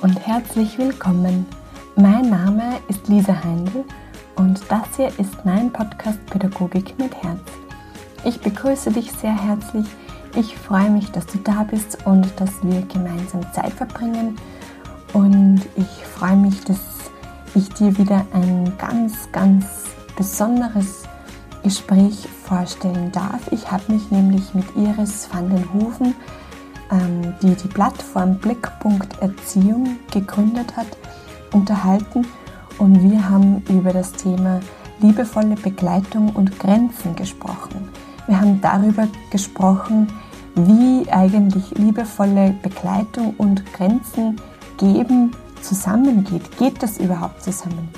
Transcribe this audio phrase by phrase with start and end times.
[0.00, 1.46] Und herzlich willkommen.
[1.94, 3.84] Mein Name ist Lisa Heindl
[4.34, 7.40] und das hier ist mein Podcast Pädagogik mit Herz.
[8.24, 9.86] Ich begrüße dich sehr herzlich.
[10.34, 14.36] Ich freue mich, dass du da bist und dass wir gemeinsam Zeit verbringen.
[15.12, 16.80] Und ich freue mich, dass
[17.54, 19.66] ich dir wieder ein ganz, ganz
[20.16, 21.04] besonderes
[21.62, 23.40] Gespräch vorstellen darf.
[23.52, 26.14] Ich habe mich nämlich mit Iris van den Hoven ähm,
[27.42, 30.86] die die Plattform Blickpunkt Erziehung gegründet hat,
[31.52, 32.26] unterhalten
[32.78, 34.60] und wir haben über das Thema
[35.00, 37.88] liebevolle Begleitung und Grenzen gesprochen.
[38.26, 40.08] Wir haben darüber gesprochen,
[40.54, 44.40] wie eigentlich liebevolle Begleitung und Grenzen
[44.78, 46.56] geben zusammengeht.
[46.58, 47.88] Geht das überhaupt zusammen?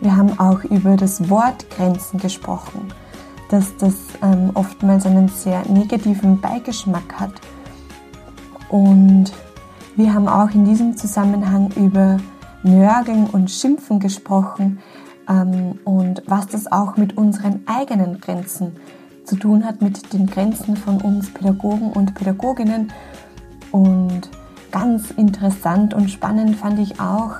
[0.00, 2.92] Wir haben auch über das Wort Grenzen gesprochen,
[3.50, 7.32] dass das ähm, oftmals einen sehr negativen Beigeschmack hat
[8.72, 9.26] und
[9.96, 12.16] wir haben auch in diesem Zusammenhang über
[12.62, 14.78] Nörgeln und Schimpfen gesprochen
[15.28, 18.72] ähm, und was das auch mit unseren eigenen Grenzen
[19.24, 22.92] zu tun hat, mit den Grenzen von uns Pädagogen und Pädagoginnen.
[23.72, 24.30] Und
[24.70, 27.36] ganz interessant und spannend fand ich auch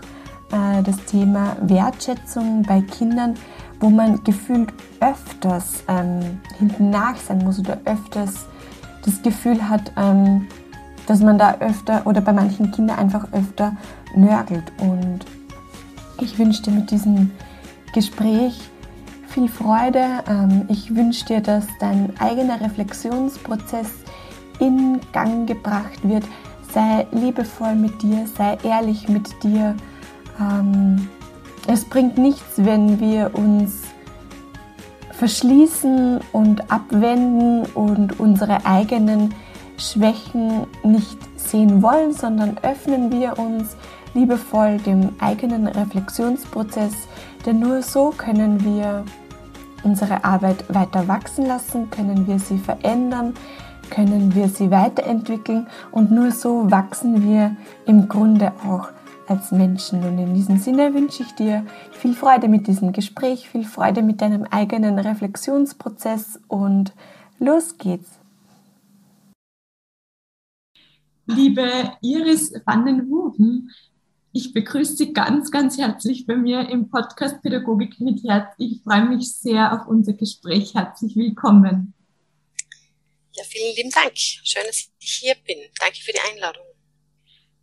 [0.53, 3.35] äh, das Thema Wertschätzung bei Kindern,
[3.81, 8.47] wo man gefühlt öfters ähm, hinten nach sein muss oder öfters
[9.05, 10.47] das Gefühl hat, ähm,
[11.07, 13.77] dass man da öfter oder bei manchen Kindern einfach öfter
[14.15, 14.73] nörgelt.
[14.79, 15.21] Und
[16.21, 17.31] ich wünsche dir mit diesem
[17.93, 18.61] Gespräch
[19.29, 20.05] viel Freude.
[20.29, 23.89] Ähm, ich wünsche dir, dass dein eigener Reflexionsprozess
[24.61, 26.25] in Gang gebracht wird.
[26.73, 29.75] Sei liebevoll mit dir, sei ehrlich mit dir.
[30.41, 31.09] Ähm,
[31.67, 33.83] es bringt nichts, wenn wir uns
[35.13, 39.35] verschließen und abwenden und unsere eigenen
[39.77, 43.77] Schwächen nicht sehen wollen, sondern öffnen wir uns
[44.15, 46.93] liebevoll dem eigenen Reflexionsprozess,
[47.47, 49.05] denn nur so können wir
[49.85, 53.35] unsere Arbeit weiter wachsen lassen, können wir sie verändern,
[53.91, 58.89] können wir sie weiterentwickeln und nur so wachsen wir im Grunde auch
[59.29, 60.05] als Menschen.
[60.05, 64.21] Und in diesem Sinne wünsche ich dir viel Freude mit diesem Gespräch, viel Freude mit
[64.21, 66.93] deinem eigenen Reflexionsprozess und
[67.39, 68.22] los geht's.
[71.27, 73.71] Liebe Iris van den Hoven.
[74.33, 78.55] Ich begrüße Sie ganz, ganz herzlich bei mir im Podcast Pädagogik mit Herz.
[78.59, 80.75] Ich freue mich sehr auf unser Gespräch.
[80.75, 81.95] Herzlich willkommen.
[83.33, 84.13] Ja, vielen lieben Dank.
[84.17, 85.59] Schön, dass ich hier bin.
[85.79, 86.65] Danke für die Einladung.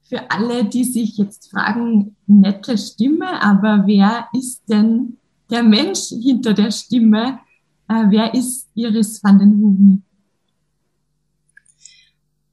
[0.08, 5.18] Für alle, die sich jetzt fragen, nette Stimme, aber wer ist denn
[5.52, 7.40] der Mensch hinter der Stimme?
[7.88, 10.09] Äh, wer ist Iris van den Hoven?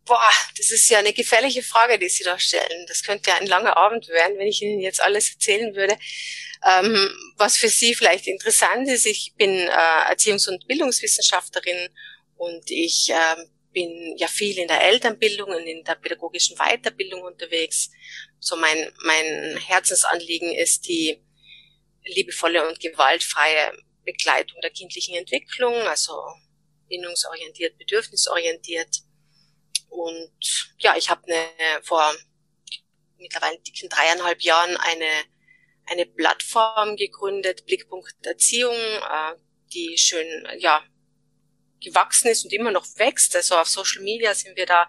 [0.07, 2.87] Boah, das ist ja eine gefährliche Frage, die Sie da stellen.
[2.87, 5.99] Das könnte ja ein langer Abend werden, wenn ich Ihnen jetzt alles erzählen würde.
[6.65, 11.89] Ähm, was für Sie vielleicht interessant ist, ich bin äh, Erziehungs- und Bildungswissenschaftlerin
[12.37, 17.91] und ich äh, bin ja viel in der Elternbildung und in der pädagogischen Weiterbildung unterwegs.
[18.39, 21.21] So mein, mein Herzensanliegen ist die
[22.05, 26.15] liebevolle und gewaltfreie Begleitung der kindlichen Entwicklung, also
[26.89, 29.03] bindungsorientiert, bedürfnisorientiert
[29.97, 32.15] und ja, ich habe eine, vor
[33.19, 35.25] mittlerweile dicken dreieinhalb Jahren eine,
[35.87, 39.35] eine Plattform gegründet, Blickpunkt Erziehung, äh,
[39.73, 40.27] die schön,
[40.59, 40.83] ja,
[41.81, 43.37] gewachsen ist und immer noch wächst.
[43.37, 44.89] Also auf Social Media sind wir da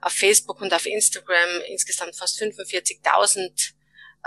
[0.00, 3.72] auf Facebook und auf Instagram insgesamt fast 45.000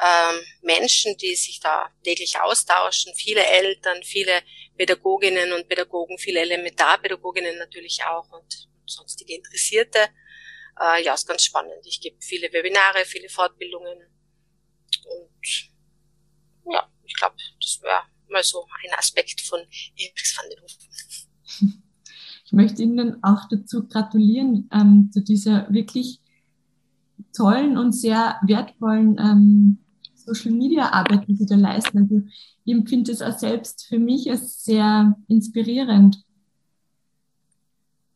[0.01, 4.41] ähm, Menschen, die sich da täglich austauschen, viele Eltern, viele
[4.77, 9.99] Pädagoginnen und Pädagogen, viele Elementarpädagoginnen natürlich auch und sonstige Interessierte.
[10.79, 11.85] Äh, ja, ist ganz spannend.
[11.85, 13.97] Ich gebe viele Webinare, viele Fortbildungen
[15.05, 15.71] und
[16.71, 19.59] ja, ich glaube, das wäre mal so ein Aspekt von
[19.95, 21.83] Iris van den Hofen.
[22.45, 26.19] Ich möchte Ihnen auch dazu gratulieren, ähm, zu dieser wirklich
[27.35, 29.79] tollen und sehr wertvollen ähm,
[30.13, 31.97] Social Media Arbeit, die Sie da leisten.
[31.97, 32.21] Also
[32.63, 36.23] ich empfinde es auch selbst für mich als sehr inspirierend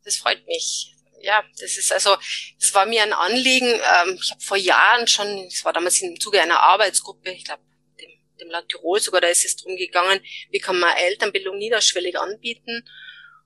[0.07, 0.95] das freut mich.
[1.21, 2.15] Ja, das ist also,
[2.59, 3.67] das war mir ein Anliegen.
[3.67, 7.63] Ähm, ich habe vor Jahren schon, es war damals im Zuge einer Arbeitsgruppe, ich glaube,
[7.99, 8.09] dem,
[8.39, 12.87] dem Land Tirol sogar, da ist es drum gegangen, wie kann man Elternbildung niederschwellig anbieten.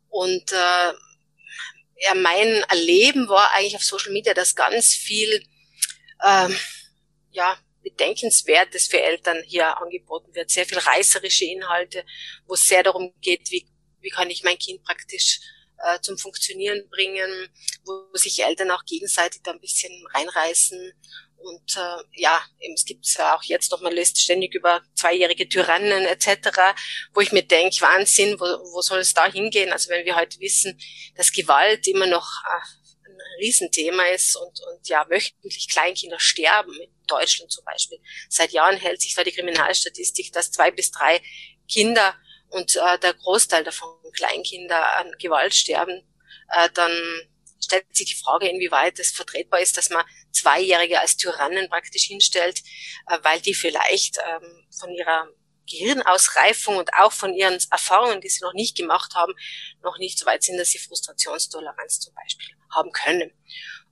[0.10, 0.94] Und äh,
[2.04, 5.44] ja, mein Erleben war eigentlich auf Social Media, dass ganz viel
[6.24, 6.56] ähm,
[7.32, 10.52] ja, Bedenkenswertes für Eltern hier angeboten wird.
[10.52, 12.06] Sehr viel reißerische Inhalte,
[12.46, 13.68] wo es sehr darum geht, wie,
[14.02, 15.40] wie kann ich mein Kind praktisch
[15.84, 17.50] äh, zum Funktionieren bringen,
[17.86, 20.94] wo sich Eltern auch gegenseitig da ein bisschen reinreißen
[21.44, 22.42] und äh, ja,
[22.74, 26.50] es gibt ja auch jetzt noch, man liest ständig über zweijährige Tyrannen etc.,
[27.14, 29.72] wo ich mir denke, Wahnsinn, wo, wo soll es da hingehen?
[29.72, 30.80] Also wenn wir heute wissen,
[31.16, 36.92] dass Gewalt immer noch äh, ein Riesenthema ist und, und ja, wöchentlich Kleinkinder sterben, in
[37.08, 38.00] Deutschland zum Beispiel.
[38.30, 41.22] Seit Jahren hält sich da die Kriminalstatistik, dass zwei bis drei
[41.68, 42.16] Kinder
[42.52, 46.04] und äh, der Großteil davon Kleinkinder an Gewalt sterben,
[46.50, 46.92] äh, dann
[47.64, 52.60] stellt sich die Frage, inwieweit es vertretbar ist, dass man Zweijährige als Tyrannen praktisch hinstellt,
[53.08, 55.28] äh, weil die vielleicht ähm, von ihrer
[55.70, 59.34] Gehirnausreifung und auch von ihren Erfahrungen, die sie noch nicht gemacht haben,
[59.82, 63.32] noch nicht so weit sind, dass sie Frustrationstoleranz zum Beispiel haben können.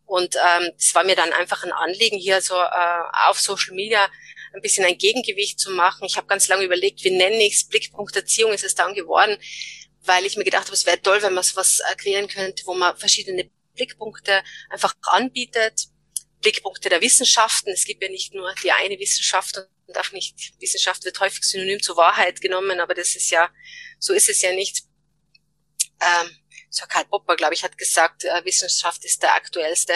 [0.06, 4.10] Und ähm, das war mir dann einfach ein Anliegen, hier so äh, auf Social Media
[4.54, 6.06] ein bisschen ein Gegengewicht zu machen.
[6.06, 9.38] Ich habe ganz lange überlegt, wie nenne ich es, Blickpunkt Erziehung ist es dann geworden,
[10.02, 12.98] weil ich mir gedacht habe, es wäre toll, wenn man sowas kreieren könnte, wo man
[12.98, 15.88] verschiedene Blickpunkte einfach anbietet.
[16.42, 17.72] Blickpunkte der Wissenschaften.
[17.72, 19.58] Es gibt ja nicht nur die eine Wissenschaft
[19.90, 23.50] und auch nicht, Wissenschaft wird häufig synonym zur Wahrheit genommen, aber das ist ja,
[23.98, 24.84] so ist es ja nicht.
[26.00, 26.30] Ähm,
[26.70, 29.96] so Karl Popper, glaube ich, hat gesagt, äh, Wissenschaft ist der aktuellste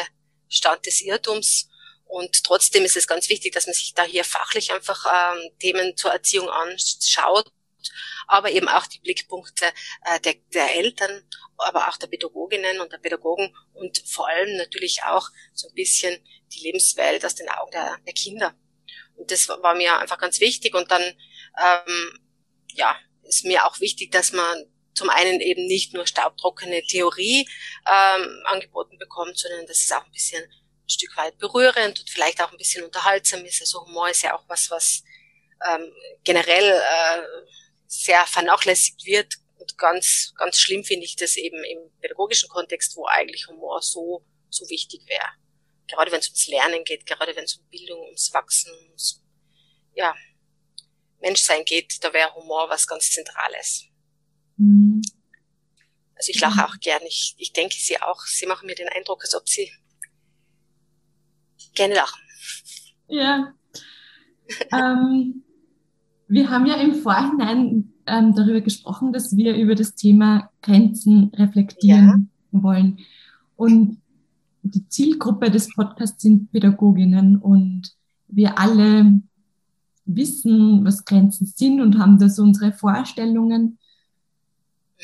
[0.50, 1.70] Stand des Irrtums.
[2.14, 5.98] Und trotzdem ist es ganz wichtig, dass man sich da hier fachlich einfach ähm, Themen
[5.98, 7.52] zur Erziehung anschaut,
[8.28, 9.66] aber eben auch die Blickpunkte
[10.06, 11.28] äh, der, der Eltern,
[11.58, 16.24] aber auch der Pädagoginnen und der Pädagogen und vor allem natürlich auch so ein bisschen
[16.54, 18.56] die Lebenswelt aus den Augen der, der Kinder.
[19.16, 20.76] Und das war mir einfach ganz wichtig.
[20.76, 22.20] Und dann ähm,
[22.76, 27.50] ja, ist mir auch wichtig, dass man zum einen eben nicht nur staubtrockene Theorie
[27.88, 30.44] ähm, angeboten bekommt, sondern dass es auch ein bisschen
[30.86, 33.62] ein Stück weit berührend und vielleicht auch ein bisschen unterhaltsam ist.
[33.62, 35.04] Also Humor ist ja auch was, was
[35.68, 35.92] ähm,
[36.24, 37.24] generell äh,
[37.88, 39.36] sehr vernachlässigt wird.
[39.58, 44.26] Und ganz, ganz schlimm finde ich das eben im pädagogischen Kontext, wo eigentlich Humor so,
[44.50, 45.30] so wichtig wäre.
[45.88, 49.24] Gerade wenn es ums Lernen geht, gerade wenn es um Bildung, ums Wachsen, ums,
[49.94, 50.16] ja,
[51.20, 53.86] Menschsein geht, da wäre Humor was ganz Zentrales.
[54.58, 55.02] Mhm.
[56.16, 57.02] Also ich lache auch gern.
[57.06, 58.22] Ich, ich denke Sie auch.
[58.26, 59.72] Sie machen mir den Eindruck, als ob Sie
[61.74, 62.22] gerne lachen.
[63.08, 63.54] Ja.
[64.72, 65.44] ähm,
[66.28, 72.30] wir haben ja im Vorhinein ähm, darüber gesprochen, dass wir über das Thema Grenzen reflektieren
[72.52, 72.64] ja.
[72.64, 73.00] wollen.
[73.56, 74.02] Und
[74.64, 77.92] die Zielgruppe des Podcasts sind Pädagoginnen und
[78.28, 79.22] wir alle
[80.06, 83.78] wissen, was Grenzen sind und haben da so unsere Vorstellungen.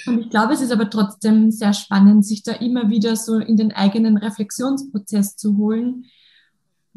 [0.06, 3.58] Und ich glaube, es ist aber trotzdem sehr spannend, sich da immer wieder so in
[3.58, 6.06] den eigenen Reflexionsprozess zu holen.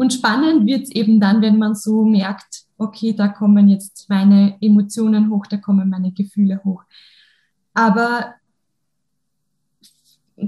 [0.03, 4.57] Und spannend wird es eben dann, wenn man so merkt, okay, da kommen jetzt meine
[4.61, 6.83] Emotionen hoch, da kommen meine Gefühle hoch.
[7.73, 8.35] Aber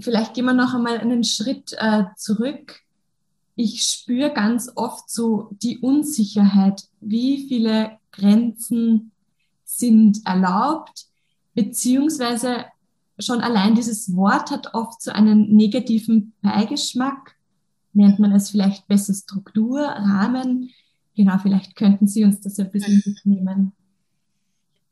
[0.01, 2.81] vielleicht gehen wir noch einmal einen Schritt äh, zurück.
[3.55, 9.12] Ich spüre ganz oft so die Unsicherheit, wie viele Grenzen
[9.65, 11.06] sind erlaubt,
[11.55, 12.65] beziehungsweise
[13.21, 17.37] schon allein dieses Wort hat oft so einen negativen Beigeschmack.
[17.94, 20.75] Nennt man es vielleicht besser Struktur, Rahmen.
[21.17, 23.12] Genau, vielleicht könnten Sie uns das ein bisschen mhm.
[23.12, 23.73] mitnehmen.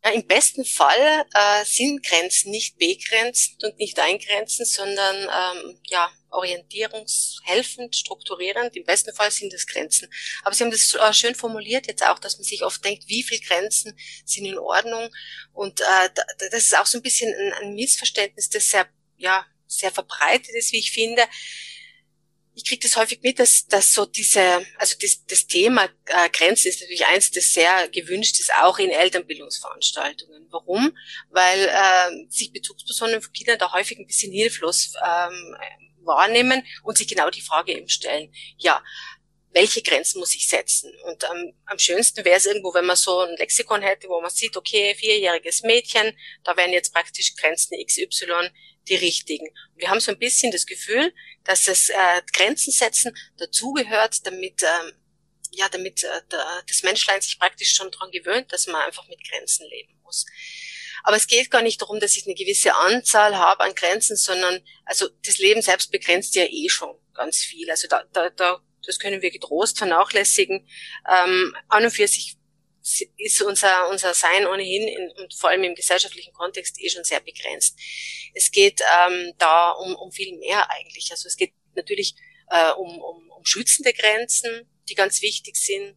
[0.04, 6.10] Ja, Im besten Fall äh, sind Grenzen nicht begrenzend und nicht eingrenzend, sondern ähm, ja,
[6.30, 8.74] orientierungshelfend, strukturierend.
[8.76, 10.08] Im besten Fall sind es Grenzen.
[10.42, 13.22] Aber Sie haben das äh, schön formuliert jetzt auch, dass man sich oft denkt, wie
[13.22, 15.08] viele Grenzen sind in Ordnung.
[15.52, 16.08] Und äh,
[16.50, 20.72] das ist auch so ein bisschen ein, ein Missverständnis, das sehr, ja, sehr verbreitet ist,
[20.72, 21.22] wie ich finde
[22.54, 26.68] ich kriege das häufig mit, dass, dass so diese, also das, das Thema äh, Grenzen
[26.68, 30.46] ist natürlich eins, das sehr gewünscht ist, auch in Elternbildungsveranstaltungen.
[30.50, 30.96] Warum?
[31.30, 35.56] Weil äh, sich Bezugspersonen von Kindern da häufig ein bisschen hilflos ähm,
[36.04, 38.82] wahrnehmen und sich genau die Frage eben stellen, ja,
[39.54, 40.92] welche Grenzen muss ich setzen?
[41.04, 44.30] Und ähm, am schönsten wäre es irgendwo, wenn man so ein Lexikon hätte, wo man
[44.30, 48.50] sieht, okay, vierjähriges Mädchen, da wären jetzt praktisch Grenzen XY
[48.88, 49.46] die richtigen.
[49.46, 51.12] Und wir haben so ein bisschen das Gefühl,
[51.44, 54.92] dass das äh, Grenzen setzen dazugehört, damit ähm,
[55.52, 56.08] ja, damit äh,
[56.66, 60.24] das Menschlein sich praktisch schon daran gewöhnt, dass man einfach mit Grenzen leben muss.
[61.04, 64.62] Aber es geht gar nicht darum, dass ich eine gewisse Anzahl habe an Grenzen, sondern
[64.84, 67.70] also das Leben selbst begrenzt ja eh schon ganz viel.
[67.70, 70.66] Also da, da, da das können wir getrost vernachlässigen.
[71.08, 72.36] Ähm, an und für sich
[73.16, 77.20] ist unser, unser Sein ohnehin in, und vor allem im gesellschaftlichen Kontext eh schon sehr
[77.20, 77.78] begrenzt.
[78.34, 81.10] Es geht ähm, da um, um viel mehr eigentlich.
[81.10, 82.14] Also es geht natürlich
[82.48, 85.96] äh, um, um, um schützende Grenzen, die ganz wichtig sind.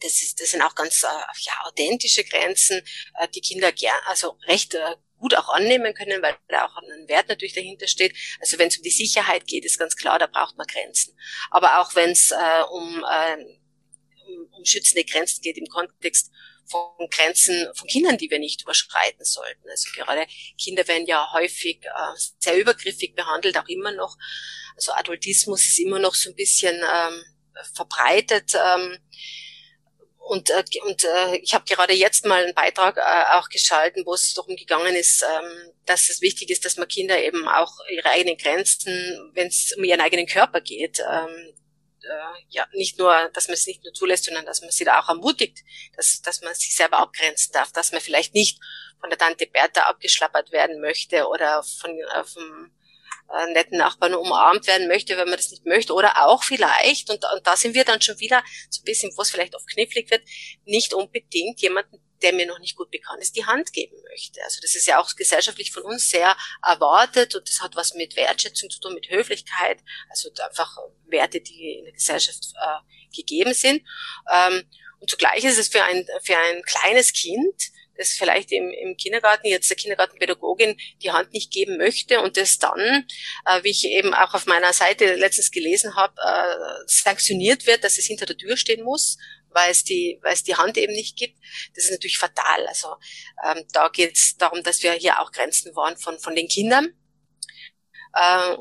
[0.00, 2.82] Das, ist, das sind auch ganz äh, ja, authentische Grenzen,
[3.18, 7.08] äh, die Kinder gern, also recht äh, gut auch annehmen können, weil da auch ein
[7.08, 8.14] Wert natürlich dahinter steht.
[8.40, 11.18] Also wenn es um die Sicherheit geht, ist ganz klar, da braucht man Grenzen.
[11.50, 13.58] Aber auch wenn es äh, um, äh,
[14.56, 16.30] um, schützende Grenzen geht im Kontext
[16.68, 19.68] von Grenzen von Kindern, die wir nicht überschreiten sollten.
[19.68, 20.26] Also gerade
[20.58, 24.16] Kinder werden ja häufig äh, sehr übergriffig behandelt, auch immer noch.
[24.74, 27.22] Also Adultismus ist immer noch so ein bisschen ähm,
[27.74, 28.52] verbreitet.
[28.54, 28.98] Ähm,
[30.18, 34.14] und, äh, und äh, ich habe gerade jetzt mal einen Beitrag äh, auch geschalten, wo
[34.14, 38.10] es darum gegangen ist, ähm, dass es wichtig ist, dass man Kinder eben auch ihre
[38.10, 41.54] eigenen Grenzen, wenn es um ihren eigenen Körper geht, ähm,
[42.06, 45.00] äh, ja nicht nur, dass man es nicht nur zulässt, sondern dass man sie da
[45.00, 45.64] auch ermutigt,
[45.96, 48.58] dass, dass man sich selber abgrenzen darf, dass man vielleicht nicht
[49.00, 52.70] von der Tante Bertha abgeschlappert werden möchte oder von äh, vom
[53.32, 55.92] äh, netten Nachbarn umarmt werden möchte, wenn man das nicht möchte.
[55.94, 59.22] Oder auch vielleicht, und, und da sind wir dann schon wieder so ein bisschen, wo
[59.22, 60.22] es vielleicht oft knifflig wird,
[60.64, 64.42] nicht unbedingt jemanden, der mir noch nicht gut bekannt ist, die Hand geben möchte.
[64.42, 68.16] Also das ist ja auch gesellschaftlich von uns sehr erwartet und das hat was mit
[68.16, 69.78] Wertschätzung zu tun, mit Höflichkeit,
[70.10, 73.82] also einfach Werte, die in der Gesellschaft äh, gegeben sind.
[74.32, 74.64] Ähm,
[75.00, 79.46] und zugleich ist es für ein, für ein kleines Kind, das vielleicht im, im Kindergarten
[79.46, 83.06] jetzt der Kindergartenpädagogin die Hand nicht geben möchte und das dann,
[83.46, 87.98] äh, wie ich eben auch auf meiner Seite letztens gelesen habe, äh, sanktioniert wird, dass
[87.98, 89.16] es hinter der Tür stehen muss,
[89.56, 91.38] weil es die, weil es die Hand eben nicht gibt.
[91.74, 92.66] Das ist natürlich fatal.
[92.68, 92.94] Also
[93.44, 96.94] ähm, da geht es darum, dass wir hier auch Grenzen wahren von von den Kindern.
[98.12, 98.54] Äh,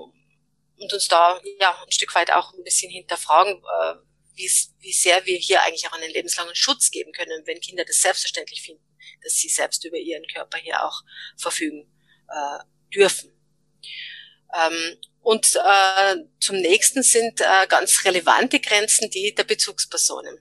[0.78, 3.96] und uns da ja ein Stück weit auch ein bisschen hinterfragen, äh,
[4.36, 8.62] wie sehr wir hier eigentlich auch einen lebenslangen Schutz geben können, wenn Kinder das selbstverständlich
[8.62, 8.84] finden,
[9.24, 11.02] dass sie selbst über ihren Körper hier auch
[11.38, 11.90] verfügen
[12.30, 12.60] äh,
[12.94, 13.32] dürfen.
[14.54, 20.40] Ähm, und äh, zum nächsten sind äh, ganz relevante Grenzen die der Bezugspersonen.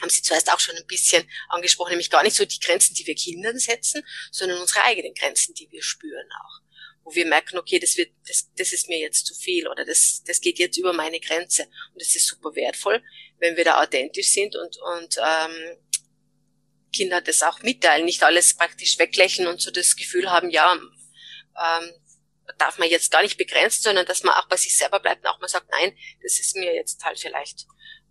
[0.00, 3.06] Haben Sie zuerst auch schon ein bisschen angesprochen, nämlich gar nicht so die Grenzen, die
[3.06, 6.66] wir Kindern setzen, sondern unsere eigenen Grenzen, die wir spüren auch
[7.06, 10.24] wo wir merken, okay, das wird, das, das ist mir jetzt zu viel oder das,
[10.26, 11.68] das geht jetzt über meine Grenze.
[11.94, 13.00] Und es ist super wertvoll,
[13.38, 15.78] wenn wir da authentisch sind und, und ähm,
[16.92, 21.92] Kinder das auch mitteilen, nicht alles praktisch weglächeln und so das Gefühl haben, ja, ähm,
[22.58, 25.30] darf man jetzt gar nicht begrenzen, sondern dass man auch bei sich selber bleibt und
[25.30, 27.66] auch mal sagt, nein, das ist mir jetzt halt vielleicht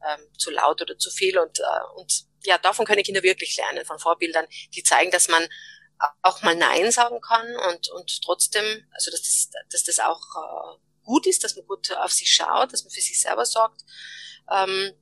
[0.07, 3.85] ähm, zu laut oder zu viel und, äh, und ja, davon können Kinder wirklich lernen,
[3.85, 5.47] von Vorbildern, die zeigen, dass man
[6.21, 10.77] auch mal Nein sagen kann und, und trotzdem, also dass das, dass das auch äh,
[11.03, 13.81] gut ist, dass man gut auf sich schaut, dass man für sich selber sorgt.
[14.51, 14.93] Ähm,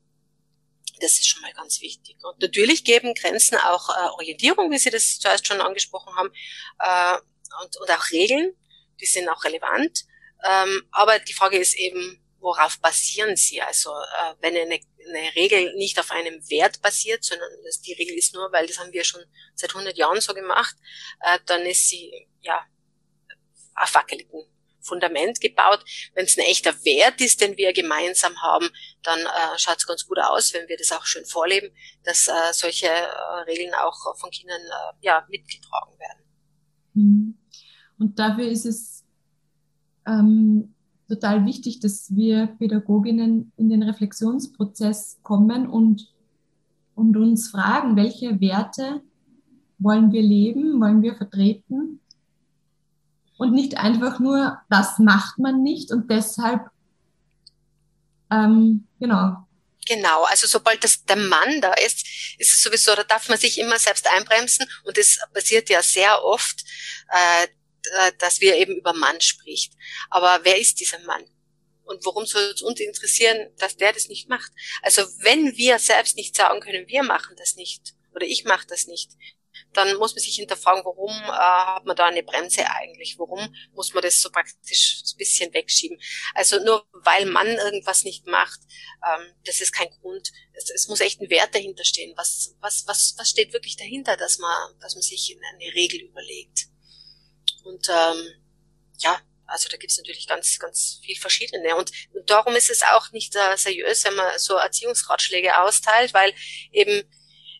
[0.99, 2.17] das ist schon mal ganz wichtig.
[2.23, 6.31] Und natürlich geben Grenzen auch äh, Orientierung, wie Sie das zuerst schon angesprochen haben,
[6.79, 7.19] äh,
[7.63, 8.55] und, und auch Regeln,
[8.99, 10.05] die sind auch relevant.
[10.43, 13.61] Ähm, aber die Frage ist eben, worauf basieren sie?
[13.61, 18.17] Also äh, wenn eine, eine Regel nicht auf einem Wert basiert, sondern das, die Regel
[18.17, 19.21] ist nur, weil das haben wir schon
[19.55, 20.75] seit 100 Jahren so gemacht,
[21.21, 22.65] äh, dann ist sie ja
[23.75, 24.45] auf wackeligen
[24.83, 25.83] Fundament gebaut.
[26.13, 28.69] Wenn es ein echter Wert ist, den wir gemeinsam haben,
[29.01, 32.51] dann äh, schaut es ganz gut aus, wenn wir das auch schön vorleben, dass äh,
[32.51, 36.23] solche äh, Regeln auch von Kindern äh, ja mitgetragen werden.
[36.93, 37.37] Mhm.
[37.97, 39.05] Und dafür ist es
[40.05, 40.75] ähm,
[41.13, 46.09] total wichtig, dass wir Pädagoginnen in den Reflexionsprozess kommen und,
[46.95, 49.01] und uns fragen, welche Werte
[49.77, 51.99] wollen wir leben, wollen wir vertreten
[53.37, 56.61] und nicht einfach nur, das macht man nicht und deshalb,
[58.31, 59.45] ähm, genau.
[59.85, 63.59] Genau, also sobald das der Mann da ist, ist es sowieso, da darf man sich
[63.59, 66.63] immer selbst einbremsen und es passiert ja sehr oft,
[67.09, 67.47] äh,
[67.91, 69.73] äh, dass wir eben über Mann spricht.
[70.09, 71.25] Aber wer ist dieser Mann?
[71.83, 74.51] Und warum soll es uns interessieren, dass der das nicht macht?
[74.81, 78.87] Also wenn wir selbst nicht sagen können, wir machen das nicht oder ich mache das
[78.87, 79.11] nicht,
[79.73, 83.17] dann muss man sich hinterfragen, warum äh, hat man da eine Bremse eigentlich?
[83.17, 85.99] Warum muss man das so praktisch so ein bisschen wegschieben?
[86.33, 88.59] Also nur weil man irgendwas nicht macht,
[89.07, 90.31] ähm, das ist kein Grund.
[90.53, 92.13] Es, es muss echt ein Wert dahinter stehen.
[92.15, 96.67] Was, was, was, was steht wirklich dahinter, dass man, dass man sich eine Regel überlegt?
[97.63, 98.27] Und ähm,
[98.99, 101.75] ja, also da gibt's natürlich ganz, ganz viel verschiedene.
[101.75, 106.33] Und, und darum ist es auch nicht äh, seriös, wenn man so Erziehungsratschläge austeilt, weil
[106.71, 107.03] eben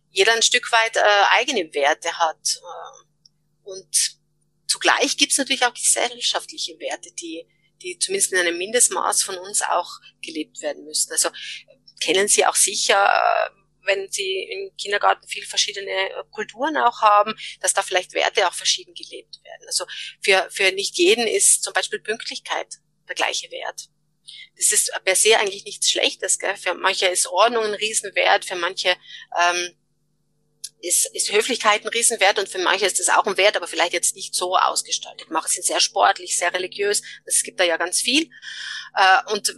[0.10, 2.56] jeder ein Stück weit äh, eigene Werte hat.
[2.56, 4.18] Äh, und
[4.68, 7.48] zugleich gibt's natürlich auch gesellschaftliche Werte, die,
[7.82, 11.12] die zumindest in einem Mindestmaß von uns auch gelebt werden müssen.
[11.12, 11.30] Also
[12.02, 17.34] kennen Sie auch sicher, äh, wenn sie im Kindergarten viel verschiedene äh, Kulturen auch haben,
[17.60, 19.68] dass da vielleicht Werte auch verschieden gelebt werden.
[19.68, 19.86] Also
[20.22, 22.68] für, für nicht jeden ist zum Beispiel Pünktlichkeit
[23.08, 23.90] der gleiche Wert.
[24.56, 26.40] Das ist per se eigentlich nichts Schlechtes.
[26.40, 26.56] Gell?
[26.56, 28.96] Für manche ist Ordnung ein Riesenwert, für manche
[29.38, 29.76] ähm,
[30.82, 33.94] ist, ist Höflichkeit ein Riesenwert und für manche ist das auch ein Wert, aber vielleicht
[33.94, 35.30] jetzt nicht so ausgestaltet.
[35.30, 37.02] Manche sind sehr sportlich, sehr religiös.
[37.26, 38.30] Es gibt da ja ganz viel.
[38.96, 39.56] Äh, und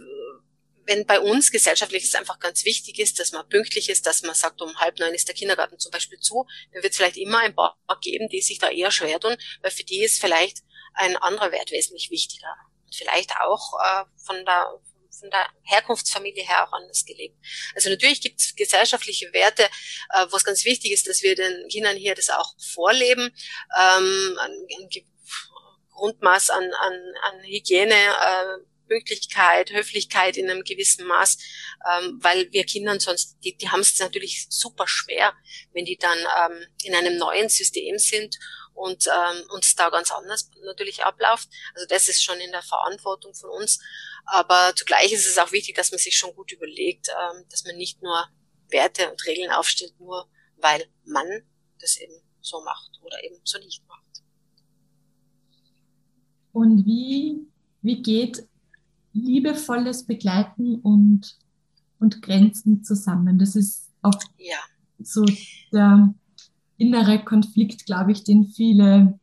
[0.86, 4.34] wenn bei uns gesellschaftlich es einfach ganz wichtig ist, dass man pünktlich ist, dass man
[4.34, 7.40] sagt, um halb neun ist der Kindergarten zum Beispiel zu, dann wird es vielleicht immer
[7.40, 10.58] ein paar geben, die sich da eher schwer tun, weil für die ist vielleicht
[10.94, 12.54] ein anderer Wert wesentlich wichtiger.
[12.84, 14.80] Und vielleicht auch äh, von der
[15.18, 17.38] von der Herkunftsfamilie her auch anders gelebt.
[17.74, 21.68] Also natürlich gibt es gesellschaftliche Werte, äh, wo es ganz wichtig ist, dass wir den
[21.68, 23.34] Kindern hier das auch vorleben.
[23.78, 24.88] Ähm, ein, ein
[25.90, 31.38] Grundmaß an, an, an Hygiene, äh, Pünktlichkeit, Höflichkeit in einem gewissen Maß,
[31.92, 35.34] ähm, weil wir Kindern sonst, die, die haben es natürlich super schwer,
[35.72, 38.38] wenn die dann ähm, in einem neuen System sind
[38.74, 41.48] und ähm, uns da ganz anders natürlich abläuft.
[41.74, 43.80] Also das ist schon in der Verantwortung von uns.
[44.26, 47.76] Aber zugleich ist es auch wichtig, dass man sich schon gut überlegt, ähm, dass man
[47.76, 48.28] nicht nur
[48.68, 51.26] Werte und Regeln aufstellt, nur weil man
[51.80, 54.22] das eben so macht oder eben so nicht macht.
[56.52, 57.46] Und wie,
[57.82, 58.48] wie geht
[59.16, 61.36] liebevolles Begleiten und,
[61.98, 63.38] und Grenzen zusammen.
[63.38, 64.58] Das ist auch ja.
[64.98, 65.24] so
[65.72, 66.14] der
[66.78, 69.18] innere Konflikt, glaube ich, den viele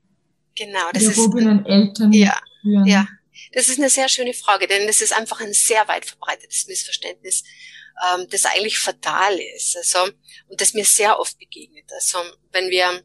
[0.55, 1.17] genau, das ist,
[1.65, 2.85] Eltern ja, führen.
[2.85, 3.07] Ja,
[3.53, 7.43] das ist eine sehr schöne Frage, denn das ist einfach ein sehr weit verbreitetes Missverständnis,
[8.15, 9.77] ähm, das eigentlich fatal ist.
[9.77, 10.11] Also,
[10.47, 11.85] und das mir sehr oft begegnet.
[11.93, 12.19] Also,
[12.51, 13.03] wenn wir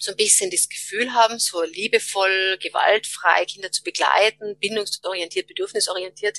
[0.00, 6.38] so ein bisschen das Gefühl haben, so liebevoll, gewaltfrei Kinder zu begleiten, bindungsorientiert, bedürfnisorientiert,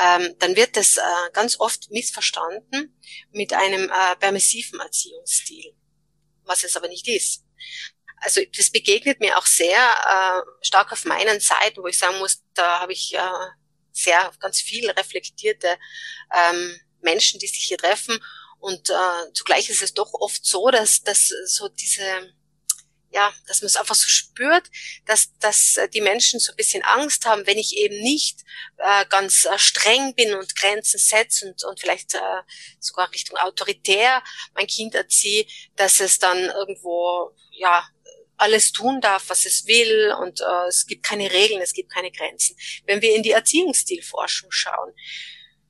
[0.00, 2.96] ähm, dann wird das äh, ganz oft missverstanden
[3.32, 5.74] mit einem äh, permissiven Erziehungsstil,
[6.44, 7.44] was es aber nicht ist.
[8.18, 12.44] Also das begegnet mir auch sehr äh, stark auf meinen Seiten, wo ich sagen muss,
[12.54, 13.48] da habe ich äh,
[13.90, 15.76] sehr ganz viel reflektierte
[16.32, 18.22] ähm, Menschen, die sich hier treffen.
[18.60, 22.32] Und äh, zugleich ist es doch oft so, dass, dass so diese
[23.10, 24.70] ja, dass man es einfach so spürt,
[25.04, 28.40] dass, dass äh, die Menschen so ein bisschen Angst haben, wenn ich eben nicht
[28.78, 32.42] äh, ganz äh, streng bin und Grenzen setze und, und vielleicht äh,
[32.78, 34.22] sogar Richtung autoritär
[34.54, 35.44] mein Kind erziehe,
[35.76, 37.86] dass es dann irgendwo, ja,
[38.36, 42.10] alles tun darf, was es will und äh, es gibt keine Regeln, es gibt keine
[42.10, 42.56] Grenzen.
[42.86, 44.94] Wenn wir in die Erziehungsstilforschung schauen,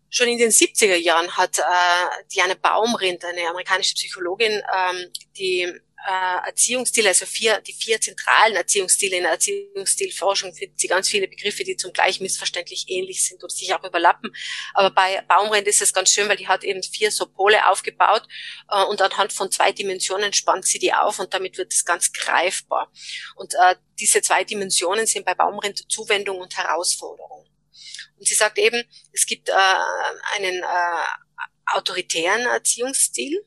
[0.08, 5.72] schon in den 70er Jahren hat äh, Diane Baumrind, eine amerikanische Psychologin, ähm, die
[6.06, 11.28] äh, Erziehungsstile, also vier, die vier zentralen Erziehungsstile in der Erziehungsstilforschung finden Sie ganz viele
[11.28, 14.34] Begriffe, die zum Gleich missverständlich ähnlich sind oder sich auch überlappen.
[14.74, 18.26] Aber bei Baumrind ist es ganz schön, weil die hat eben vier so Pole aufgebaut
[18.70, 22.12] äh, und anhand von zwei Dimensionen spannt sie die auf und damit wird es ganz
[22.12, 22.90] greifbar.
[23.36, 27.46] Und äh, diese zwei Dimensionen sind bei Baumrind Zuwendung und Herausforderung.
[28.18, 28.82] Und sie sagt eben,
[29.12, 29.52] es gibt äh,
[30.36, 33.44] einen äh, autoritären Erziehungsstil,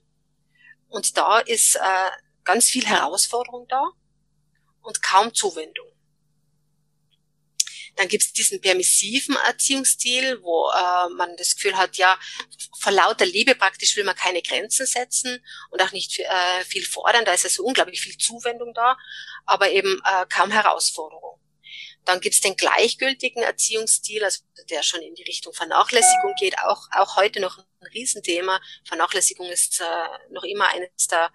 [0.93, 2.09] und da ist äh,
[2.43, 3.91] ganz viel Herausforderung da
[4.82, 5.88] und kaum Zuwendung.
[7.95, 12.19] Dann gibt es diesen permissiven Erziehungsstil, wo äh, man das Gefühl hat, ja,
[12.79, 17.23] vor lauter Liebe praktisch will man keine Grenzen setzen und auch nicht äh, viel fordern.
[17.25, 18.97] Da ist also unglaublich viel Zuwendung da,
[19.45, 21.39] aber eben äh, kaum Herausforderung.
[22.06, 26.88] Dann gibt es den gleichgültigen Erziehungsstil, also der schon in die Richtung Vernachlässigung geht, auch,
[26.91, 28.60] auch heute noch ein Riesenthema.
[28.86, 31.32] Vernachlässigung ist äh, noch immer eines der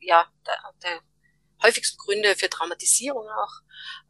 [0.00, 1.00] ja, der, der
[1.62, 3.52] häufigsten Gründe für Traumatisierung auch.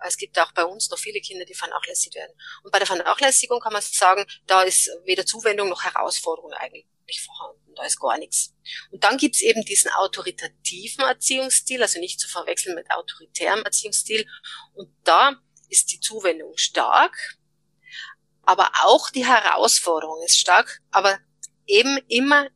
[0.05, 2.33] Es gibt auch bei uns noch viele Kinder, die vernachlässigt werden.
[2.63, 6.87] Und bei der Vernachlässigung kann man sagen, da ist weder Zuwendung noch Herausforderung eigentlich
[7.25, 7.75] vorhanden.
[7.75, 8.55] Da ist gar nichts.
[8.91, 14.27] Und dann gibt's eben diesen autoritativen Erziehungsstil, also nicht zu verwechseln mit autoritärem Erziehungsstil.
[14.75, 17.37] Und da ist die Zuwendung stark,
[18.43, 21.19] aber auch die Herausforderung ist stark, aber
[21.67, 22.49] eben immer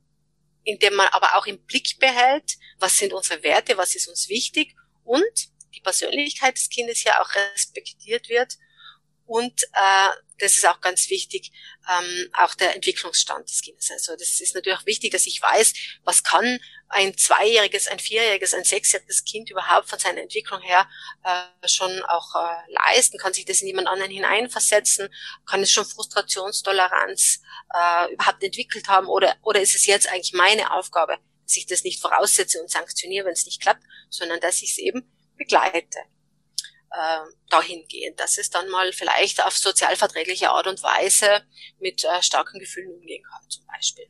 [0.64, 4.74] indem man aber auch im Blick behält, was sind unsere Werte, was ist uns wichtig
[5.04, 8.58] und die Persönlichkeit des Kindes ja auch respektiert wird
[9.30, 11.52] und äh, das ist auch ganz wichtig,
[11.88, 13.88] ähm, auch der Entwicklungsstand des Kindes.
[13.92, 18.54] Also das ist natürlich auch wichtig, dass ich weiß, was kann ein zweijähriges, ein vierjähriges,
[18.54, 20.88] ein sechsjähriges Kind überhaupt von seiner Entwicklung her
[21.22, 25.08] äh, schon auch äh, leisten, kann sich das in jemand anderen hineinversetzen,
[25.46, 27.40] kann es schon Frustrationstoleranz
[27.72, 29.06] äh, überhaupt entwickelt haben?
[29.06, 33.26] Oder, oder ist es jetzt eigentlich meine Aufgabe, dass ich das nicht voraussetze und sanktioniere,
[33.26, 36.00] wenn es nicht klappt, sondern dass ich es eben begleite
[36.92, 41.42] äh, dahin gehen, dass es dann mal vielleicht auf sozialverträgliche Art und Weise
[41.78, 44.06] mit äh, starken Gefühlen umgehen kann, zum Beispiel.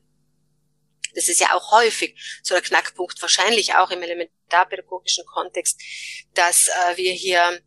[1.14, 5.80] Das ist ja auch häufig so der Knackpunkt, wahrscheinlich auch im elementarpädagogischen Kontext,
[6.34, 7.60] dass äh, wir hier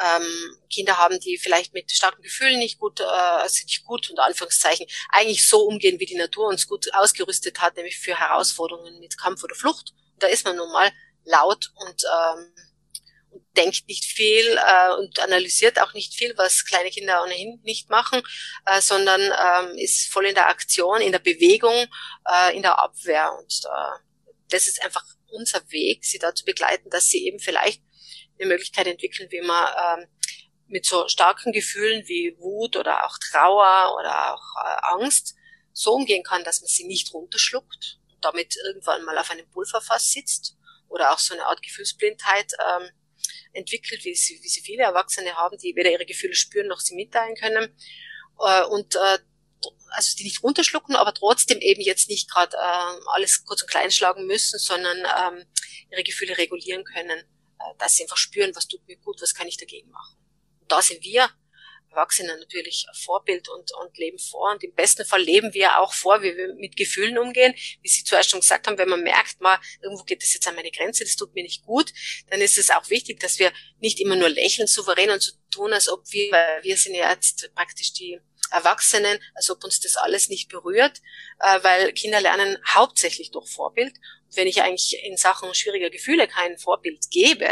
[0.00, 4.24] ähm, Kinder haben, die vielleicht mit starken Gefühlen nicht gut, äh, also nicht gut unter
[4.24, 9.18] Anführungszeichen, eigentlich so umgehen, wie die Natur uns gut ausgerüstet hat, nämlich für Herausforderungen mit
[9.18, 10.92] Kampf oder Flucht da ist man nun mal
[11.24, 12.52] laut und ähm,
[13.56, 18.22] denkt nicht viel äh, und analysiert auch nicht viel, was kleine Kinder ohnehin nicht machen,
[18.66, 21.86] äh, sondern ähm, ist voll in der Aktion, in der Bewegung,
[22.26, 23.32] äh, in der Abwehr.
[23.38, 27.82] Und äh, das ist einfach unser Weg, sie da zu begleiten, dass sie eben vielleicht
[28.38, 30.06] eine Möglichkeit entwickeln, wie man ähm,
[30.66, 35.34] mit so starken Gefühlen wie Wut oder auch Trauer oder auch äh, Angst
[35.72, 40.10] so umgehen kann, dass man sie nicht runterschluckt und damit irgendwann mal auf einem Pulverfass
[40.10, 40.56] sitzt
[40.88, 42.88] oder auch so eine Art Gefühlsblindheit ähm,
[43.52, 46.94] entwickelt, wie sie, wie sie viele Erwachsene haben, die weder ihre Gefühle spüren noch sie
[46.94, 47.76] mitteilen können.
[48.40, 49.18] Äh, und äh,
[49.90, 53.90] also die nicht runterschlucken, aber trotzdem eben jetzt nicht gerade äh, alles kurz und klein
[53.90, 55.46] schlagen müssen, sondern ähm,
[55.90, 59.46] ihre Gefühle regulieren können, äh, dass sie einfach spüren, was tut mir gut, was kann
[59.46, 60.16] ich dagegen machen.
[60.60, 61.30] Und da sind wir
[61.94, 64.52] Erwachsene natürlich Vorbild und, und leben vor.
[64.52, 67.54] Und im besten Fall leben wir auch vor, wie wir mit Gefühlen umgehen.
[67.82, 70.56] Wie Sie zuerst schon gesagt haben, wenn man merkt, mal, irgendwo geht das jetzt an
[70.56, 71.92] meine Grenze, das tut mir nicht gut,
[72.30, 75.72] dann ist es auch wichtig, dass wir nicht immer nur lächeln, souverän und so tun,
[75.72, 79.96] als ob wir, weil wir sind ja jetzt praktisch die Erwachsenen, als ob uns das
[79.96, 81.00] alles nicht berührt,
[81.40, 83.94] äh, weil Kinder lernen hauptsächlich durch Vorbild.
[84.26, 87.48] Und wenn ich eigentlich in Sachen schwieriger Gefühle kein Vorbild gebe,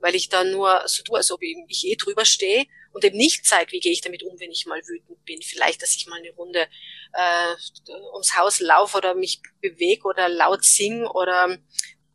[0.00, 2.66] weil ich da nur so tue, als ob ich eh drüber stehe
[2.98, 5.40] und eben nicht zeigt, wie gehe ich damit um, wenn ich mal wütend bin.
[5.40, 6.66] Vielleicht, dass ich mal eine Runde
[7.12, 11.58] äh, ums Haus laufe oder mich bewege oder laut singe oder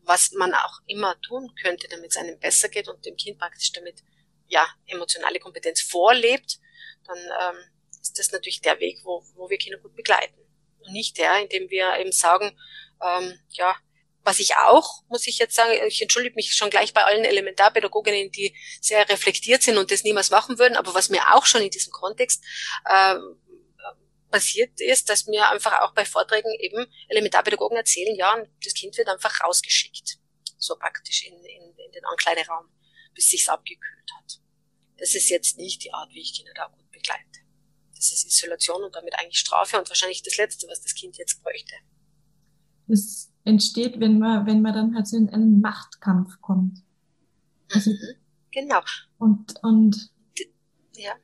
[0.01, 3.71] was man auch immer tun könnte, damit es einem besser geht und dem Kind praktisch
[3.71, 4.03] damit
[4.49, 6.59] ja emotionale Kompetenz vorlebt,
[7.07, 7.63] dann ähm,
[8.01, 10.37] ist das natürlich der Weg, wo, wo wir Kinder gut begleiten.
[10.79, 12.59] Und nicht der, indem wir eben sagen,
[13.01, 13.73] ähm, ja,
[14.23, 18.31] was ich auch, muss ich jetzt sagen, ich entschuldige mich schon gleich bei allen Elementarpädagoginnen,
[18.31, 21.69] die sehr reflektiert sind und das niemals machen würden, aber was mir auch schon in
[21.69, 22.43] diesem Kontext
[22.85, 23.15] äh,
[24.31, 29.09] passiert ist, dass mir einfach auch bei Vorträgen eben Elementarpädagogen erzählen, ja, das Kind wird
[29.09, 30.17] einfach rausgeschickt,
[30.57, 32.65] so praktisch in, in, in den Ankleideraum,
[33.13, 34.39] bis sich's abgekühlt hat.
[34.97, 37.21] Das ist jetzt nicht die Art, wie ich Kinder da gut begleite.
[37.93, 41.41] Das ist Isolation und damit eigentlich Strafe und wahrscheinlich das Letzte, was das Kind jetzt
[41.43, 41.75] bräuchte.
[42.87, 46.79] Das entsteht, wenn man, wenn man dann halt so in einen Machtkampf kommt.
[47.71, 48.15] Also, mhm.
[48.51, 48.81] Genau.
[49.17, 50.11] Und, und,
[50.95, 51.15] ja.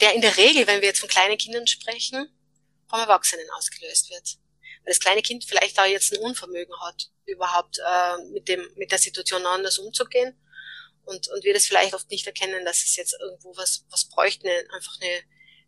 [0.00, 2.28] Der in der Regel, wenn wir jetzt von kleinen Kindern sprechen,
[2.88, 4.38] vom Erwachsenen ausgelöst wird.
[4.84, 8.90] Weil das kleine Kind vielleicht da jetzt ein Unvermögen hat, überhaupt äh, mit dem mit
[8.92, 10.36] der Situation anders umzugehen
[11.04, 14.48] und und wir das vielleicht oft nicht erkennen, dass es jetzt irgendwo was was bräuchte,
[14.48, 15.22] eine, einfach eine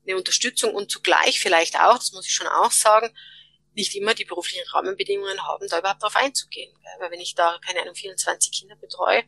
[0.06, 3.14] eine Unterstützung und zugleich vielleicht auch, das muss ich schon auch sagen,
[3.78, 6.76] nicht immer die beruflichen Rahmenbedingungen haben, da überhaupt darauf einzugehen.
[6.98, 9.24] Weil wenn ich da, keine Ahnung, 24 Kinder betreue,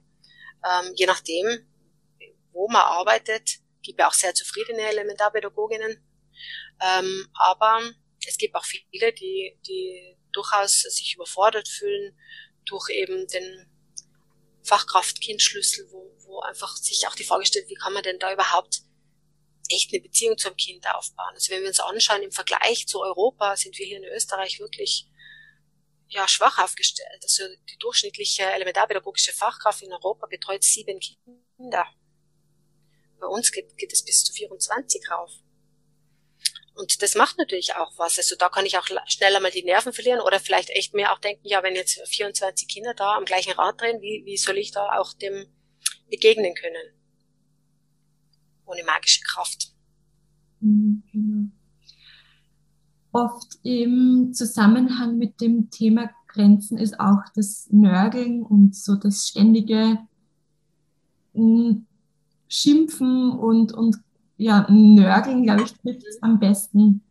[0.64, 1.66] ähm, je nachdem,
[2.52, 6.04] wo man arbeitet, gibt ja auch sehr zufriedene Elementarpädagoginnen,
[6.82, 7.80] ähm, aber
[8.26, 12.18] es gibt auch viele, die, die durchaus sich überfordert fühlen
[12.66, 13.70] durch eben den
[14.64, 18.82] Fachkraft-Kind-Schlüssel, wo, wo einfach sich auch die Frage stellt, wie kann man denn da überhaupt
[19.70, 21.34] echt eine Beziehung zum Kind aufbauen.
[21.34, 25.06] Also wenn wir uns anschauen, im Vergleich zu Europa sind wir hier in Österreich wirklich
[26.08, 27.20] ja, schwach aufgestellt.
[27.22, 31.86] Also die durchschnittliche elementarpädagogische Fachkraft in Europa betreut sieben Kinder.
[33.20, 35.30] Bei uns geht, geht es bis zu 24 rauf.
[36.74, 38.18] Und das macht natürlich auch was.
[38.18, 41.18] Also da kann ich auch schneller mal die Nerven verlieren oder vielleicht echt mehr auch
[41.18, 44.72] denken, ja, wenn jetzt 24 Kinder da am gleichen Rad drehen, wie, wie soll ich
[44.72, 45.52] da auch dem
[46.08, 46.99] begegnen können?
[48.70, 49.72] Ohne magische Kraft.
[50.60, 51.48] Mhm, genau.
[53.12, 59.98] Oft im Zusammenhang mit dem Thema Grenzen ist auch das Nörgeln und so das ständige
[61.34, 61.86] hm,
[62.48, 63.96] Schimpfen und, und
[64.36, 67.02] ja, Nörgeln, glaube ich, trifft es am besten.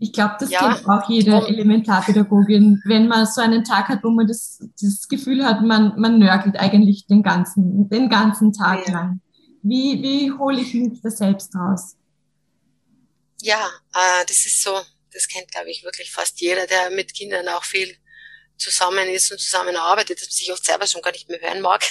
[0.00, 0.60] Ich glaube, das ja.
[0.60, 5.44] kennt auch jede Elementarpädagogin, wenn man so einen Tag hat, wo man das, das Gefühl
[5.44, 8.92] hat, man, man nörgelt eigentlich den ganzen, den ganzen Tag ja.
[8.92, 9.20] lang.
[9.62, 11.96] Wie, wie hole ich mich da selbst raus?
[13.40, 14.72] Ja, äh, das ist so,
[15.12, 17.96] das kennt, glaube ich, wirklich fast jeder, der mit Kindern auch viel
[18.56, 21.84] zusammen ist und zusammenarbeitet, dass man sich oft selber schon gar nicht mehr hören mag.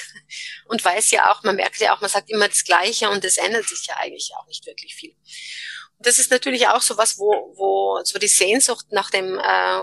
[0.67, 3.37] Und weiß ja auch, man merkt ja auch, man sagt immer das Gleiche und es
[3.37, 5.15] ändert sich ja eigentlich auch nicht wirklich viel
[5.99, 9.81] das ist natürlich auch so was, wo, wo so die Sehnsucht nach dem äh,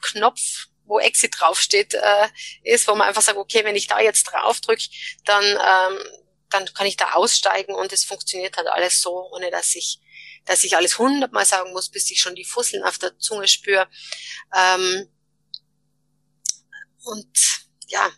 [0.00, 2.28] Knopf, wo Exit draufsteht, äh,
[2.62, 4.84] ist, wo man einfach sagt, okay, wenn ich da jetzt drauf drücke,
[5.24, 5.98] dann, ähm,
[6.48, 10.00] dann kann ich da aussteigen und es funktioniert halt alles so, ohne dass ich,
[10.46, 13.88] dass ich alles hundertmal sagen muss, bis ich schon die Fusseln auf der Zunge spüre.
[14.56, 15.08] Ähm,
[17.04, 18.10] und ja,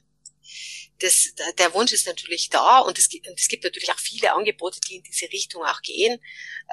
[1.02, 4.32] das, der Wunsch ist natürlich da und es, gibt, und es gibt natürlich auch viele
[4.32, 6.20] Angebote, die in diese Richtung auch gehen.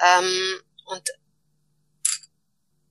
[0.02, 1.10] Ähm, und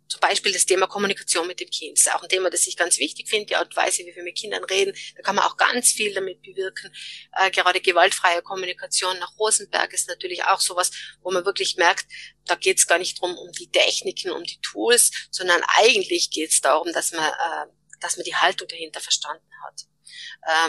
[0.09, 1.97] zum Beispiel das Thema Kommunikation mit dem Kind.
[1.97, 4.15] Das ist auch ein Thema, das ich ganz wichtig finde, die Art und Weise, wie
[4.15, 4.97] wir mit Kindern reden.
[5.15, 6.91] Da kann man auch ganz viel damit bewirken.
[7.37, 12.07] Äh, gerade gewaltfreie Kommunikation nach Rosenberg ist natürlich auch sowas, wo man wirklich merkt,
[12.45, 16.49] da geht es gar nicht drum um die Techniken, um die Tools, sondern eigentlich geht
[16.49, 19.81] es darum, dass man, äh, dass man die Haltung dahinter verstanden hat.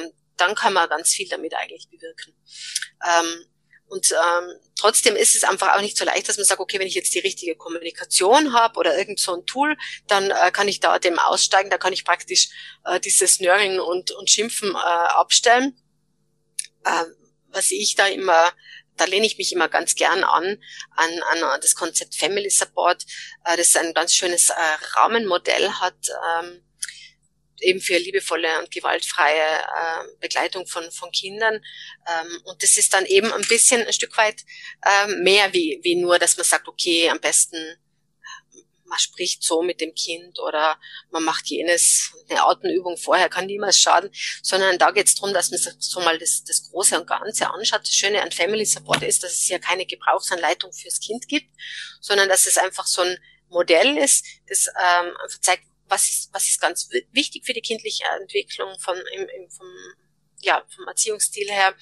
[0.02, 2.34] Ähm, dann kann man ganz viel damit eigentlich bewirken.
[3.06, 3.46] Ähm,
[3.90, 6.86] und ähm, trotzdem ist es einfach auch nicht so leicht, dass man sagt, okay, wenn
[6.86, 9.76] ich jetzt die richtige Kommunikation habe oder irgend so ein Tool,
[10.06, 12.50] dann äh, kann ich da dem aussteigen, da kann ich praktisch
[12.84, 15.76] äh, dieses Nörgeln und, und Schimpfen äh, abstellen.
[16.84, 17.04] Äh,
[17.48, 18.52] was ich da immer,
[18.96, 20.62] da lehne ich mich immer ganz gern an,
[20.94, 23.04] an, an das Konzept Family Support,
[23.44, 24.54] äh, das ein ganz schönes äh,
[24.94, 25.96] Rahmenmodell hat.
[26.38, 26.62] Ähm,
[27.62, 31.54] eben für liebevolle und gewaltfreie äh, Begleitung von, von Kindern.
[32.08, 34.44] Ähm, und das ist dann eben ein bisschen ein Stück weit
[34.84, 37.56] äh, mehr wie, wie nur, dass man sagt, okay, am besten
[38.90, 40.78] man spricht so mit dem Kind oder
[41.10, 44.10] man macht jenes, eine Atemübung vorher kann niemals schaden,
[44.42, 47.50] sondern da geht es darum, dass man sich so mal das, das Große und Ganze
[47.50, 47.82] anschaut.
[47.82, 51.48] Das Schöne an Family Support ist, dass es ja keine Gebrauchsanleitung fürs Kind gibt,
[52.00, 53.16] sondern dass es einfach so ein
[53.48, 58.78] Modell ist, das ähm, zeigt, was ist, was ist ganz wichtig für die kindliche Entwicklung
[58.78, 59.66] von, im, im, vom,
[60.40, 61.74] ja, vom Erziehungsstil her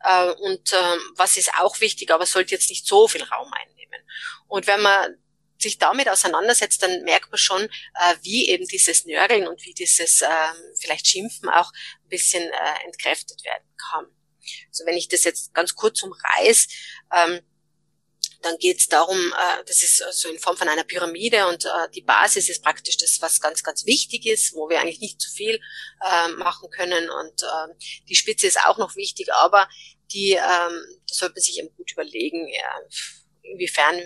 [0.00, 4.00] äh, und äh, was ist auch wichtig, aber sollte jetzt nicht so viel Raum einnehmen.
[4.48, 5.16] Und wenn man
[5.58, 10.20] sich damit auseinandersetzt, dann merkt man schon, äh, wie eben dieses Nörgeln und wie dieses
[10.20, 10.26] äh,
[10.80, 11.70] vielleicht Schimpfen auch
[12.04, 14.06] ein bisschen äh, entkräftet werden kann.
[14.68, 16.66] Also wenn ich das jetzt ganz kurz umreiß,
[17.14, 17.40] ähm,
[18.42, 21.88] dann geht es darum, äh, das ist so in Form von einer Pyramide und äh,
[21.94, 25.30] die Basis ist praktisch das, was ganz, ganz wichtig ist, wo wir eigentlich nicht zu
[25.30, 25.60] viel
[26.00, 27.74] äh, machen können und äh,
[28.08, 29.68] die Spitze ist auch noch wichtig, aber
[30.12, 30.40] die, ähm,
[31.08, 33.96] da sollte man sich eben gut überlegen, äh, inwiefern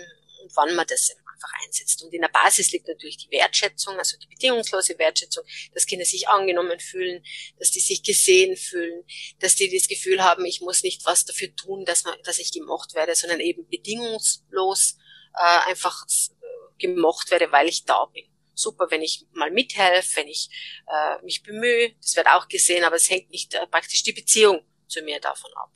[0.41, 2.03] und wann man das einfach einsetzt.
[2.03, 6.27] Und in der Basis liegt natürlich die Wertschätzung, also die bedingungslose Wertschätzung, dass Kinder sich
[6.27, 7.23] angenommen fühlen,
[7.59, 9.03] dass die sich gesehen fühlen,
[9.39, 12.51] dass die das Gefühl haben, ich muss nicht was dafür tun, dass, man, dass ich
[12.51, 14.97] gemocht werde, sondern eben bedingungslos
[15.35, 20.27] äh, einfach äh, gemocht werde, weil ich da bin super, wenn ich mal mithelfe, wenn
[20.27, 20.49] ich
[20.87, 21.93] äh, mich bemühe.
[22.01, 25.51] Das wird auch gesehen, aber es hängt nicht äh, praktisch die Beziehung zu mir davon
[25.55, 25.71] ab.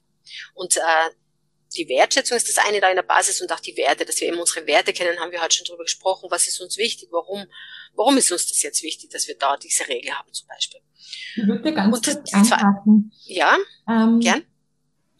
[0.55, 1.09] Und äh,
[1.77, 4.27] die Wertschätzung ist das eine da in der Basis und auch die Werte, dass wir
[4.27, 6.27] eben unsere Werte kennen, haben wir heute schon drüber gesprochen.
[6.29, 7.09] Was ist uns wichtig?
[7.11, 7.45] Warum,
[7.95, 10.81] warum ist uns das jetzt wichtig, dass wir da diese Regel haben zum Beispiel?
[11.35, 13.11] Ich würde ganz und kurz einhaken.
[13.25, 13.57] Ja,
[13.87, 14.43] ähm, gern.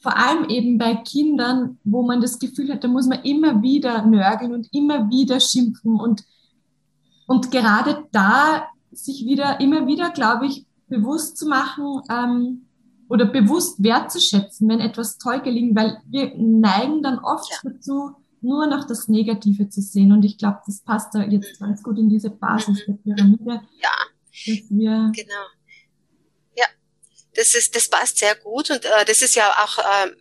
[0.01, 4.05] Vor allem eben bei Kindern, wo man das Gefühl hat, da muss man immer wieder
[4.05, 6.23] nörgeln und immer wieder schimpfen und,
[7.27, 12.67] und gerade da sich wieder, immer wieder, glaube ich, bewusst zu machen, ähm,
[13.11, 17.57] oder bewusst wertzuschätzen, wenn etwas toll gelingt, weil wir neigen dann oft ja.
[17.69, 20.13] dazu, nur noch das Negative zu sehen.
[20.13, 23.03] Und ich glaube, das passt da jetzt ganz gut in diese Basis mhm.
[23.03, 23.61] der Pyramide.
[23.81, 23.91] Ja.
[24.47, 25.45] Dass wir genau.
[26.55, 26.65] Ja.
[27.35, 30.11] Das ist, das passt sehr gut und äh, das ist ja auch äh,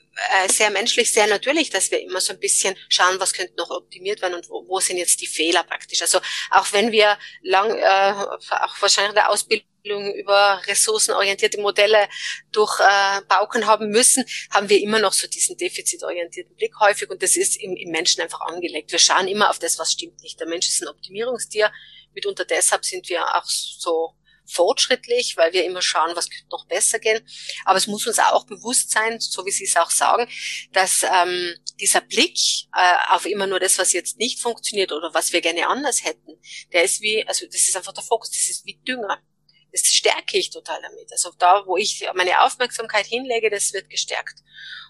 [0.44, 3.70] äh, sehr menschlich, sehr natürlich, dass wir immer so ein bisschen schauen, was könnte noch
[3.70, 6.02] optimiert werden und wo, wo sind jetzt die Fehler praktisch.
[6.02, 6.18] Also
[6.50, 12.08] auch wenn wir lang, äh, auch wahrscheinlich in der Ausbildung über ressourcenorientierte Modelle
[12.52, 17.22] durch äh, Bauken haben müssen, haben wir immer noch so diesen defizitorientierten Blick häufig und
[17.22, 18.92] das ist im, im Menschen einfach angelegt.
[18.92, 20.38] Wir schauen immer auf das, was stimmt nicht.
[20.40, 21.72] Der Mensch ist ein Optimierungstier.
[22.12, 24.14] Mitunter deshalb sind wir auch so
[24.50, 27.24] fortschrittlich, weil wir immer schauen, was könnte noch besser gehen.
[27.64, 30.28] Aber es muss uns auch bewusst sein, so wie Sie es auch sagen,
[30.72, 32.36] dass ähm, dieser Blick
[32.74, 36.40] äh, auf immer nur das, was jetzt nicht funktioniert oder was wir gerne anders hätten,
[36.72, 39.22] der ist wie, also das ist einfach der Fokus, das ist wie Dünger.
[39.72, 41.10] Das stärke ich total damit.
[41.12, 44.40] Also da, wo ich meine Aufmerksamkeit hinlege, das wird gestärkt.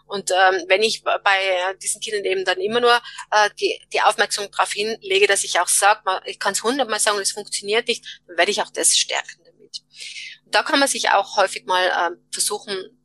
[0.06, 4.54] Und ähm, wenn ich bei diesen Kindern eben dann immer nur äh, die, die Aufmerksamkeit
[4.58, 8.36] darauf hinlege, dass ich auch sage, ich kann es hundertmal sagen, es funktioniert nicht, dann
[8.36, 9.82] werde ich auch das stärken damit.
[10.44, 13.00] Und da kann man sich auch häufig mal äh, versuchen,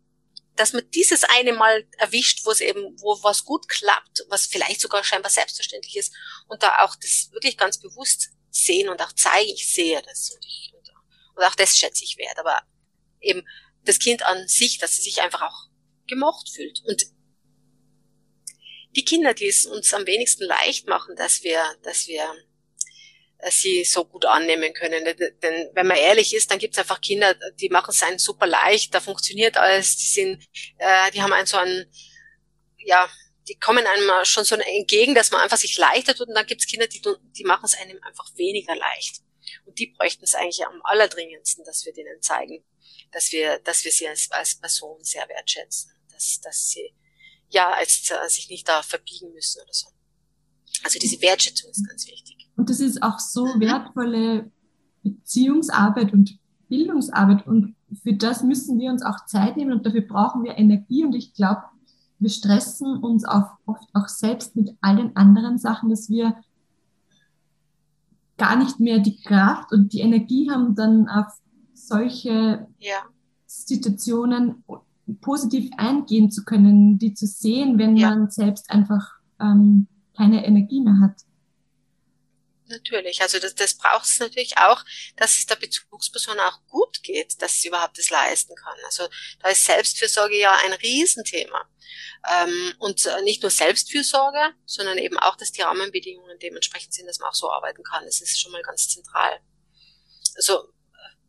[0.55, 4.81] dass man dieses eine Mal erwischt, wo es eben, wo was gut klappt, was vielleicht
[4.81, 6.13] sogar scheinbar selbstverständlich ist,
[6.47, 10.45] und da auch das wirklich ganz bewusst sehen und auch zeigen, ich sehe das und
[10.45, 10.73] ich
[11.35, 12.39] und auch das schätze ich wert.
[12.39, 12.61] Aber
[13.19, 13.45] eben
[13.83, 15.69] das Kind an sich, dass sie sich einfach auch
[16.07, 16.81] gemocht fühlt.
[16.85, 17.05] Und
[18.95, 22.23] die Kinder, die es uns am wenigsten leicht machen, dass wir, dass wir
[23.39, 25.03] äh, sie so gut annehmen können.
[25.03, 28.47] Denn wenn man ehrlich ist, dann gibt es einfach Kinder, die machen es einen super
[28.47, 30.43] leicht, da funktioniert alles, die sind,
[30.77, 31.85] äh, die haben einen so einen,
[32.77, 33.09] ja,
[33.47, 36.61] die kommen einem schon so entgegen, dass man einfach sich leichter tut und dann gibt
[36.61, 37.01] es Kinder, die,
[37.37, 39.21] die machen es einem einfach weniger leicht.
[39.65, 42.63] Und die bräuchten es eigentlich am allerdringendsten, dass wir denen zeigen,
[43.11, 46.93] dass wir, dass wir sie als, als Person sehr wertschätzen, dass, dass sie
[47.49, 49.87] ja als, äh, sich nicht da verbiegen müssen oder so.
[50.83, 52.49] Also diese Wertschätzung ist ganz wichtig.
[52.55, 54.51] Und das ist auch so wertvolle
[55.03, 57.45] Beziehungsarbeit und Bildungsarbeit.
[57.47, 61.03] Und für das müssen wir uns auch Zeit nehmen und dafür brauchen wir Energie.
[61.03, 61.63] Und ich glaube,
[62.19, 66.35] wir stressen uns auch oft auch selbst mit all den anderen Sachen, dass wir
[68.37, 71.27] gar nicht mehr die Kraft und die Energie haben, dann auf
[71.73, 72.97] solche ja.
[73.45, 74.63] Situationen
[75.21, 78.09] positiv eingehen zu können, die zu sehen, wenn ja.
[78.09, 81.21] man selbst einfach ähm, keine Energie mehr hat.
[82.67, 84.83] Natürlich, also das, das braucht es natürlich auch,
[85.17, 88.77] dass es der Bezugsperson auch gut geht, dass sie überhaupt das leisten kann.
[88.85, 89.07] Also
[89.39, 91.69] da ist Selbstfürsorge ja ein Riesenthema.
[92.27, 97.19] Ähm, und äh, nicht nur Selbstfürsorge, sondern eben auch, dass die Rahmenbedingungen dementsprechend sind, dass
[97.19, 98.03] man auch so arbeiten kann.
[98.05, 99.39] Das ist schon mal ganz zentral.
[100.35, 100.73] Also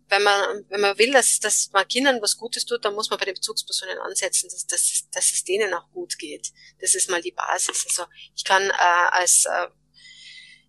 [0.08, 3.18] wenn man, wenn man will, dass, dass man Kindern was Gutes tut, dann muss man
[3.18, 6.52] bei den Bezugspersonen ansetzen, dass, dass, dass es denen auch gut geht.
[6.80, 7.84] Das ist mal die Basis.
[7.88, 9.68] Also ich kann äh, als äh,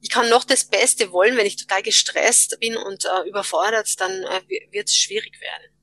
[0.02, 4.24] ich kann noch das Beste wollen, wenn ich total gestresst bin und äh, überfordert, dann
[4.24, 5.74] äh, wird es schwierig werden,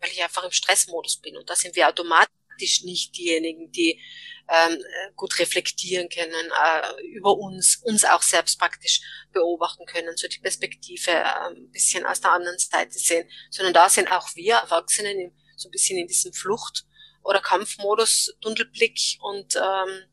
[0.00, 1.36] weil ich einfach im Stressmodus bin.
[1.36, 4.00] Und da sind wir automatisch nicht diejenigen, die
[4.48, 4.84] ähm,
[5.16, 9.00] gut reflektieren können, äh, über uns, uns auch selbst praktisch
[9.32, 13.88] beobachten können, so die Perspektive äh, ein bisschen aus der anderen Seite sehen, sondern da
[13.88, 16.84] sind auch wir Erwachsenen im, so ein bisschen in diesem Flucht-
[17.22, 20.04] oder Kampfmodus, Dunkelblick und ähm,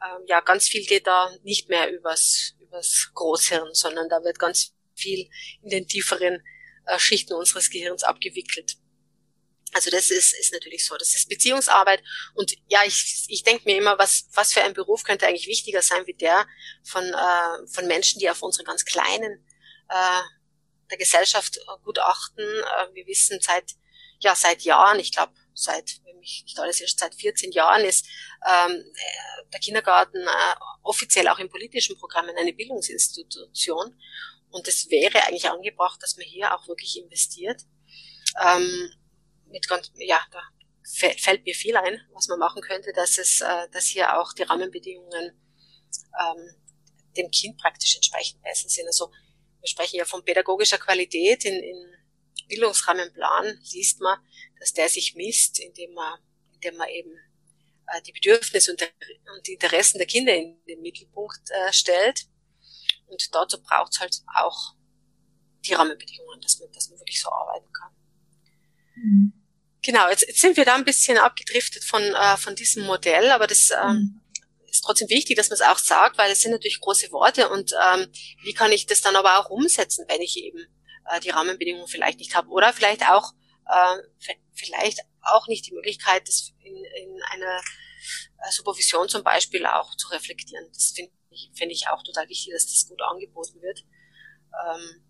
[0.00, 4.72] äh, ja, ganz viel geht da nicht mehr übers, übers Großhirn, sondern da wird ganz
[4.94, 5.28] viel
[5.62, 6.42] in den tieferen
[6.86, 8.76] äh, Schichten unseres Gehirns abgewickelt.
[9.72, 10.96] Also das ist, ist natürlich so.
[10.96, 12.02] Das ist Beziehungsarbeit.
[12.34, 15.82] Und ja, ich, ich denke mir immer, was, was für ein Beruf könnte eigentlich wichtiger
[15.82, 16.46] sein wie der
[16.82, 19.46] von, äh, von Menschen, die auf unsere ganz kleinen
[19.88, 20.22] äh,
[20.90, 22.40] der Gesellschaft äh, gut achten.
[22.40, 23.74] Äh, wir wissen seit,
[24.18, 28.06] ja, seit Jahren, ich glaube, seit, wenn mich nicht alles erst seit 14 Jahren ist,
[28.46, 28.84] ähm,
[29.52, 33.98] der Kindergarten äh, offiziell auch in politischen Programmen eine Bildungsinstitution.
[34.50, 37.62] Und es wäre eigentlich angebracht, dass man hier auch wirklich investiert.
[38.44, 38.90] Ähm,
[39.46, 40.40] mit ganz, ja, da
[40.82, 44.42] fällt mir viel ein, was man machen könnte, dass es, äh, dass hier auch die
[44.42, 45.40] Rahmenbedingungen
[46.20, 46.54] ähm,
[47.16, 48.86] dem Kind praktisch entsprechend besser sind.
[48.86, 49.10] Also
[49.60, 51.94] wir sprechen ja von pädagogischer Qualität in, in
[52.48, 54.18] Bildungsrahmenplan liest man,
[54.60, 56.20] dass der sich misst, indem man,
[56.52, 57.10] indem man eben
[57.88, 58.88] äh, die Bedürfnisse und, der,
[59.34, 62.26] und die Interessen der Kinder in den Mittelpunkt äh, stellt.
[63.06, 64.74] Und dazu braucht es halt auch
[65.64, 67.92] die Rahmenbedingungen, dass man, dass man wirklich so arbeiten kann.
[68.94, 69.32] Mhm.
[69.82, 73.46] Genau, jetzt, jetzt sind wir da ein bisschen abgedriftet von, äh, von diesem Modell, aber
[73.46, 74.20] das ähm, mhm.
[74.68, 77.72] ist trotzdem wichtig, dass man es auch sagt, weil es sind natürlich große Worte und
[77.92, 78.08] ähm,
[78.42, 80.66] wie kann ich das dann aber auch umsetzen, wenn ich eben
[81.10, 83.32] äh, die Rahmenbedingungen vielleicht nicht habe oder vielleicht auch
[83.70, 89.94] äh, vielleicht auch nicht die Möglichkeit, das in, in einer äh, Supervision zum Beispiel auch
[89.96, 90.66] zu reflektieren.
[90.72, 93.84] Das finde ich, find ich auch total wichtig, dass das gut angeboten wird.
[94.66, 95.04] Ähm,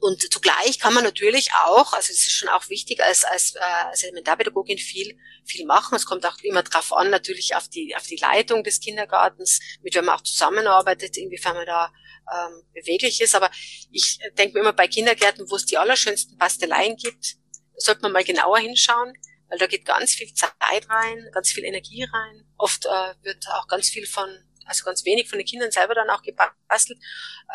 [0.00, 3.60] und zugleich kann man natürlich auch, also es ist schon auch wichtig, als, als, äh,
[3.60, 5.94] als Elementarpädagogin viel, viel machen.
[5.94, 9.94] Es kommt auch immer darauf an, natürlich auf die, auf die Leitung des Kindergartens, mit
[9.94, 11.92] wem man auch zusammenarbeitet, inwiefern man da
[12.32, 13.36] ähm, beweglich ist.
[13.36, 13.50] Aber
[13.90, 17.36] ich denke mir immer bei Kindergärten, wo es die allerschönsten Pasteleien gibt,
[17.76, 19.14] sollte man mal genauer hinschauen,
[19.48, 22.46] weil da geht ganz viel Zeit rein, ganz viel Energie rein.
[22.56, 24.28] Oft äh, wird auch ganz viel von,
[24.66, 26.98] also ganz wenig von den Kindern selber dann auch gebastelt.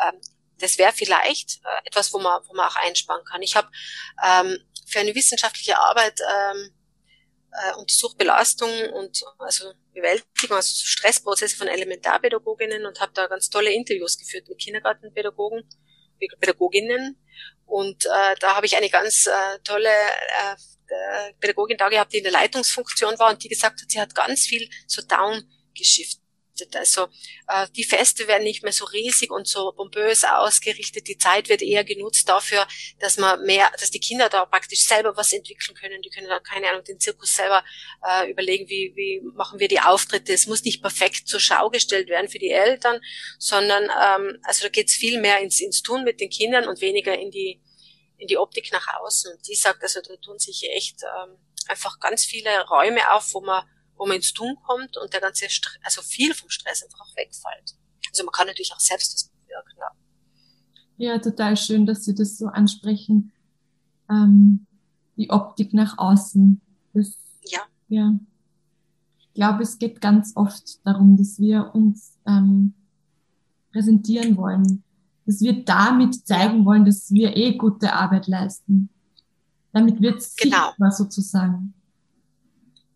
[0.06, 0.20] Ähm,
[0.58, 3.42] das wäre vielleicht äh, etwas, wo man, wo man auch einsparen kann.
[3.42, 3.68] Ich habe
[4.24, 6.70] ähm, für eine wissenschaftliche Arbeit ähm,
[7.52, 13.72] äh, untersucht Belastung und also Bewältigung, also Stressprozesse von Elementarpädagoginnen und habe da ganz tolle
[13.72, 15.68] Interviews geführt mit Kindergartenpädagogen,
[16.40, 17.16] Pädagoginnen
[17.68, 22.24] und äh, da habe ich eine ganz äh, tolle äh, Pädagogin da gehabt, die in
[22.24, 25.44] der Leitungsfunktion war und die gesagt hat, sie hat ganz viel so down
[25.76, 26.18] geschifft
[26.58, 26.76] gerichtet.
[26.76, 27.08] Also
[27.48, 31.08] äh, die Feste werden nicht mehr so riesig und so pompös ausgerichtet.
[31.08, 32.66] Die Zeit wird eher genutzt dafür,
[32.98, 36.02] dass man mehr, dass die Kinder da praktisch selber was entwickeln können.
[36.02, 37.64] Die können da keine Ahnung den Zirkus selber
[38.06, 40.32] äh, überlegen, wie wie machen wir die Auftritte.
[40.32, 43.00] Es muss nicht perfekt zur Schau gestellt werden für die Eltern,
[43.38, 46.80] sondern ähm, also da geht es viel mehr ins ins Tun mit den Kindern und
[46.80, 47.60] weniger in die
[48.18, 49.32] in die Optik nach außen.
[49.32, 53.40] Und die sagt, also da tun sich echt ähm, einfach ganz viele Räume auf, wo
[53.40, 53.64] man
[53.98, 57.16] wo man ins Tun kommt und der ganze Stress, also viel vom Stress einfach auch
[57.16, 57.76] wegfällt.
[58.10, 59.78] Also man kann natürlich auch selbst das bewirken.
[60.96, 63.32] Ja, ja total schön, dass Sie das so ansprechen.
[64.08, 64.66] Ähm,
[65.16, 66.60] die Optik nach außen.
[66.94, 67.60] Das, ja.
[67.88, 68.18] ja.
[69.18, 72.74] Ich glaube, es geht ganz oft darum, dass wir uns ähm,
[73.72, 74.82] präsentieren wollen,
[75.26, 78.88] dass wir damit zeigen wollen, dass wir eh gute Arbeit leisten.
[79.72, 80.68] Damit wird es genau.
[80.68, 81.74] sichtbar sozusagen.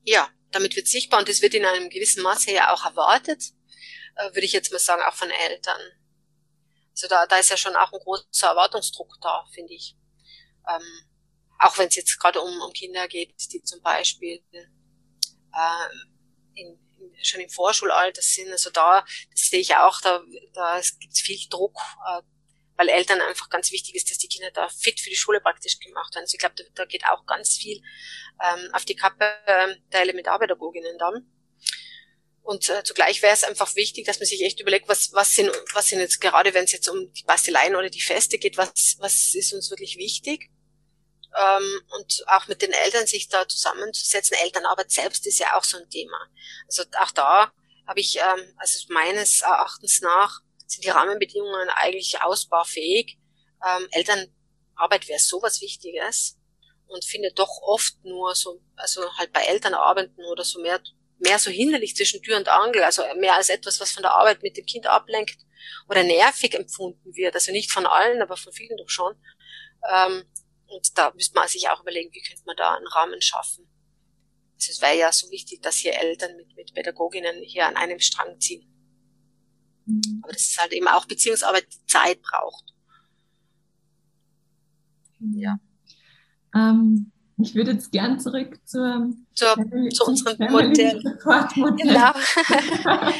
[0.04, 3.42] Ja, damit wird sichtbar und das wird in einem gewissen Maße ja auch erwartet.
[4.16, 5.80] äh, würde ich jetzt mal sagen, auch von Eltern.
[6.90, 9.96] Also da, da ist ja schon auch ein großer Erwartungsdruck da, finde ich.
[10.68, 10.82] Ähm,
[11.58, 15.88] auch wenn es jetzt gerade um, um Kinder geht, die zum Beispiel äh,
[16.54, 18.50] in, in, schon im Vorschulalter sind.
[18.50, 20.22] Also da, das sehe ich auch, da,
[20.52, 22.22] da gibt es viel Druck, äh,
[22.76, 25.78] weil Eltern einfach ganz wichtig ist, dass die Kinder da fit für die Schule praktisch
[25.78, 26.24] gemacht werden.
[26.24, 27.82] Also ich glaube, da, da geht auch ganz viel
[28.42, 31.26] ähm, auf die Kappe äh, der Elementarpädagoginnen dann.
[32.42, 35.50] Und äh, zugleich wäre es einfach wichtig, dass man sich echt überlegt, was, was sind,
[35.74, 38.96] was sind jetzt gerade, wenn es jetzt um die Basteleien oder die Feste geht, was,
[38.98, 40.50] was ist uns wirklich wichtig?
[41.38, 44.36] Ähm, und auch mit den Eltern sich da zusammenzusetzen.
[44.42, 46.18] Elternarbeit selbst ist ja auch so ein Thema.
[46.66, 47.52] Also auch da
[47.86, 50.40] habe ich, ähm, also meines Erachtens nach,
[50.72, 53.18] sind die Rahmenbedingungen eigentlich ausbaufähig.
[53.66, 56.38] Ähm, Elternarbeit wäre sowas Wichtiges
[56.86, 60.80] und findet doch oft nur so, also halt bei Elternarbeiten oder so mehr
[61.22, 64.42] mehr so hinderlich zwischen Tür und Angel, also mehr als etwas, was von der Arbeit
[64.42, 65.38] mit dem Kind ablenkt
[65.88, 67.34] oder nervig empfunden wird.
[67.34, 69.14] Also nicht von allen, aber von vielen doch schon.
[69.88, 70.24] Ähm,
[70.66, 73.68] und da müsste man sich auch überlegen, wie könnte man da einen Rahmen schaffen.
[74.54, 78.00] Also es wäre ja so wichtig, dass hier Eltern mit, mit Pädagoginnen hier an einem
[78.00, 78.68] Strang ziehen.
[79.92, 80.20] Mhm.
[80.22, 82.72] Aber das ist halt eben auch Beziehungsarbeit, die Zeit braucht.
[85.20, 85.58] Ja.
[86.54, 89.56] Ähm, ich würde jetzt gern zurück zur, zur
[89.90, 91.02] zu unserem Modell.
[91.02, 92.12] Genau.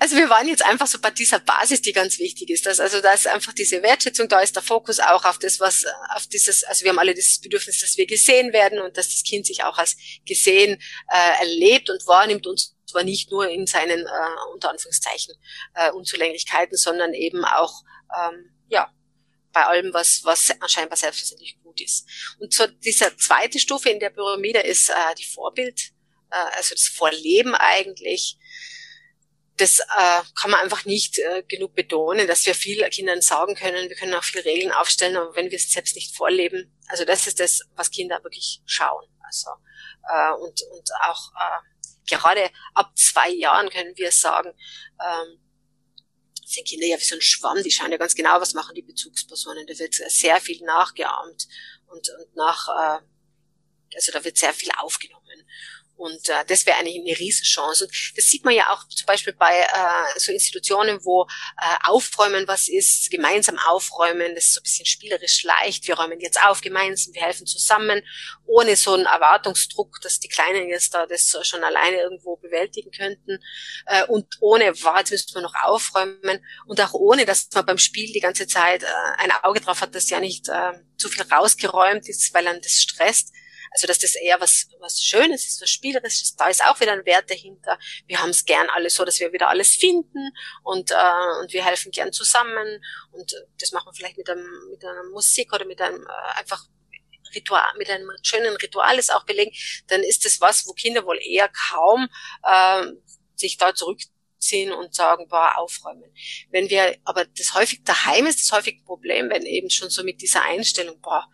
[0.00, 2.66] also wir waren jetzt einfach so bei dieser Basis, die ganz wichtig ist.
[2.66, 5.84] Dass, also da ist einfach diese Wertschätzung, da ist der Fokus auch auf das, was,
[6.14, 9.22] auf dieses, also wir haben alle dieses Bedürfnis, dass wir gesehen werden und dass das
[9.22, 9.96] Kind sich auch als
[10.26, 10.78] gesehen
[11.08, 15.34] äh, erlebt und wahrnimmt und zwar nicht nur in seinen, äh, unter Anführungszeichen,
[15.74, 17.82] äh, Unzulänglichkeiten, sondern eben auch,
[18.18, 18.92] ähm, ja,
[19.52, 22.06] bei allem, was, was scheinbar selbstverständlich gut ist.
[22.38, 25.92] Und so diese zweite Stufe in der Pyramide ist äh, die Vorbild,
[26.30, 28.38] äh, also das Vorleben eigentlich.
[29.56, 33.88] Das äh, kann man einfach nicht äh, genug betonen, dass wir viel Kindern sagen können,
[33.88, 37.26] wir können auch viele Regeln aufstellen, aber wenn wir es selbst nicht vorleben, also das
[37.26, 39.04] ist das, was Kinder wirklich schauen.
[39.26, 39.50] Also
[40.08, 41.60] äh, und, und auch äh,
[42.08, 44.52] gerade ab zwei Jahren können wir sagen,
[45.00, 45.40] ähm,
[46.44, 48.82] sind Kinder ja wie so ein Schwamm, die schauen ja ganz genau, was machen die
[48.82, 49.66] Bezugspersonen.
[49.66, 51.46] Da wird sehr viel nachgeahmt
[51.86, 53.04] und, und nach, äh,
[53.94, 55.24] also da wird sehr viel aufgenommen.
[55.98, 57.84] Und äh, das wäre eigentlich eine Riesenchance.
[57.84, 61.24] Und das sieht man ja auch zum Beispiel bei äh, so Institutionen, wo
[61.60, 65.88] äh, Aufräumen was ist, gemeinsam aufräumen, das ist so ein bisschen spielerisch leicht.
[65.88, 68.00] Wir räumen jetzt auf gemeinsam, wir helfen zusammen,
[68.46, 73.40] ohne so einen Erwartungsdruck, dass die Kleinen jetzt da das schon alleine irgendwo bewältigen könnten.
[73.86, 76.46] Äh, und ohne, wow, jetzt müssten wir noch aufräumen.
[76.66, 78.86] Und auch ohne, dass man beim Spiel die ganze Zeit äh,
[79.16, 82.74] ein Auge drauf hat, dass ja nicht äh, zu viel rausgeräumt ist, weil dann das
[82.74, 83.32] stresst
[83.70, 86.36] also dass das eher was, was Schönes ist, was Spielerisches.
[86.36, 87.78] Da ist auch wieder ein Wert dahinter.
[88.06, 91.64] Wir haben es gern alles so, dass wir wieder alles finden und, äh, und wir
[91.64, 92.82] helfen gern zusammen.
[93.12, 96.66] Und das machen wir vielleicht mit, einem, mit einer Musik oder mit einem äh, einfach
[97.34, 99.52] Ritual, mit einem schönen Ritual ist auch belegen,
[99.88, 102.08] dann ist das was, wo Kinder wohl eher kaum
[102.42, 102.86] äh,
[103.34, 106.12] sich da zurückziehen und sagen, boah, aufräumen.
[106.50, 110.02] Wenn wir, aber das häufig daheim ist das häufig ein Problem, wenn eben schon so
[110.02, 111.28] mit dieser Einstellung, boah,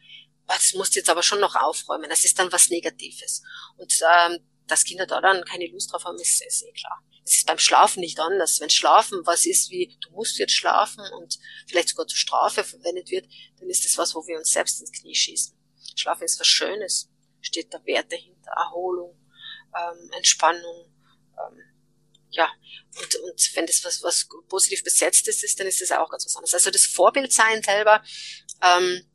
[0.47, 2.11] das musst jetzt aber schon noch aufräumen.
[2.11, 3.43] Das ist dann was Negatives.
[3.77, 7.03] Und ähm, dass Kinder da dann keine Lust drauf haben, ist, ist eh klar.
[7.25, 8.61] Es ist beim Schlafen nicht anders.
[8.61, 13.11] Wenn Schlafen was ist wie, du musst jetzt schlafen und vielleicht sogar zur Strafe verwendet
[13.11, 13.27] wird,
[13.59, 15.57] dann ist das was, wo wir uns selbst ins Knie schießen.
[15.97, 17.11] Schlafen ist was Schönes.
[17.41, 18.51] Steht der Wert dahinter.
[18.57, 19.19] Erholung,
[19.75, 20.93] ähm, Entspannung,
[21.39, 21.75] ähm,
[22.31, 22.49] ja,
[23.01, 26.37] und, und wenn das was, was positiv besetzt ist, dann ist das auch ganz was
[26.37, 26.55] anderes.
[26.55, 28.03] Also das Vorbildsein selber,
[28.61, 29.09] ähm,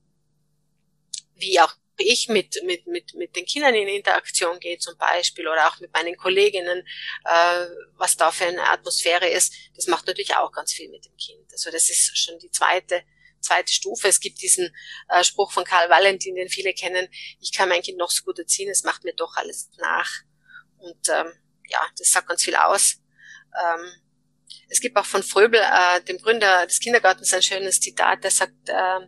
[1.40, 5.68] wie auch ich mit, mit, mit, mit den Kindern in Interaktion gehe zum Beispiel oder
[5.68, 6.86] auch mit meinen Kolleginnen,
[7.26, 7.66] äh,
[7.98, 11.52] was da für eine Atmosphäre ist, das macht natürlich auch ganz viel mit dem Kind.
[11.52, 13.04] Also das ist schon die zweite,
[13.42, 14.08] zweite Stufe.
[14.08, 14.74] Es gibt diesen
[15.10, 17.08] äh, Spruch von Karl Valentin, den viele kennen,
[17.40, 20.10] ich kann mein Kind noch so gut erziehen, es macht mir doch alles nach.
[20.78, 21.32] Und ähm,
[21.68, 22.98] ja, das sagt ganz viel aus.
[23.62, 23.92] Ähm,
[24.70, 28.54] es gibt auch von Fröbel, äh, dem Gründer des Kindergartens, ein schönes Zitat, der sagt,
[28.68, 29.00] äh,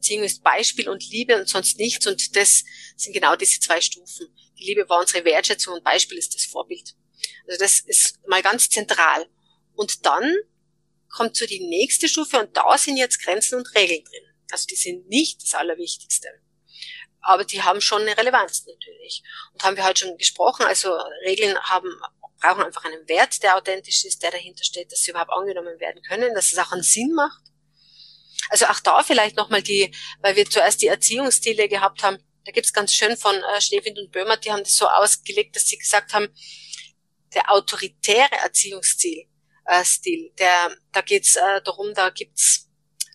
[0.00, 2.06] Erziehung ist Beispiel und Liebe und sonst nichts.
[2.06, 2.64] Und das
[2.96, 4.34] sind genau diese zwei Stufen.
[4.58, 6.96] Die Liebe war unsere Wertschätzung und Beispiel ist das Vorbild.
[7.46, 9.28] Also das ist mal ganz zentral.
[9.74, 10.34] Und dann
[11.10, 14.24] kommt so die nächste Stufe und da sind jetzt Grenzen und Regeln drin.
[14.50, 16.28] Also die sind nicht das Allerwichtigste.
[17.20, 19.22] Aber die haben schon eine Relevanz natürlich.
[19.52, 20.64] Und haben wir heute schon gesprochen.
[20.64, 20.96] Also
[21.26, 21.90] Regeln haben,
[22.40, 26.02] brauchen einfach einen Wert, der authentisch ist, der dahinter steht, dass sie überhaupt angenommen werden
[26.02, 27.49] können, dass es auch einen Sinn macht.
[28.50, 32.72] Also auch da vielleicht nochmal die, weil wir zuerst die Erziehungsstile gehabt haben, da gibt's
[32.72, 36.12] ganz schön von äh, Schneewind und Böhmer, die haben das so ausgelegt, dass sie gesagt
[36.12, 36.28] haben,
[37.34, 39.26] der autoritäre Erziehungsstil,
[39.66, 40.32] äh, Stil.
[40.38, 42.68] Der, da geht's äh, darum, da gibt's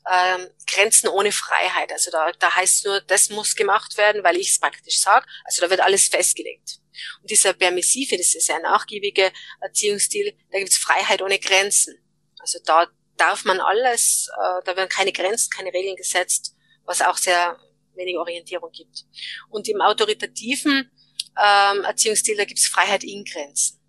[0.10, 1.92] ähm, Grenzen ohne Freiheit.
[1.92, 5.26] Also da, da heißt nur, das muss gemacht werden, weil ich es praktisch sage.
[5.44, 6.80] Also da wird alles festgelegt.
[7.22, 11.98] Und dieser permissive, das ist sehr nachgiebige Erziehungsstil, da gibt's Freiheit ohne Grenzen.
[12.40, 16.56] Also da darf man alles, äh, da werden keine Grenzen, keine Regeln gesetzt,
[16.86, 17.60] was auch sehr
[17.96, 19.06] wenig Orientierung gibt.
[19.50, 20.92] Und im autoritativen
[21.38, 23.82] ähm, Erziehungsstil, da gibt's Freiheit in Grenzen.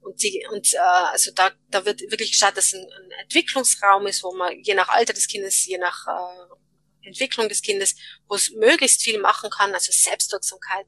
[0.00, 4.22] Und, die, und äh, also da, da wird wirklich geschaut, dass ein, ein Entwicklungsraum ist,
[4.22, 7.96] wo man je nach Alter des Kindes, je nach äh, Entwicklung des Kindes,
[8.28, 10.86] wo es möglichst viel machen kann, also Selbstwirksamkeit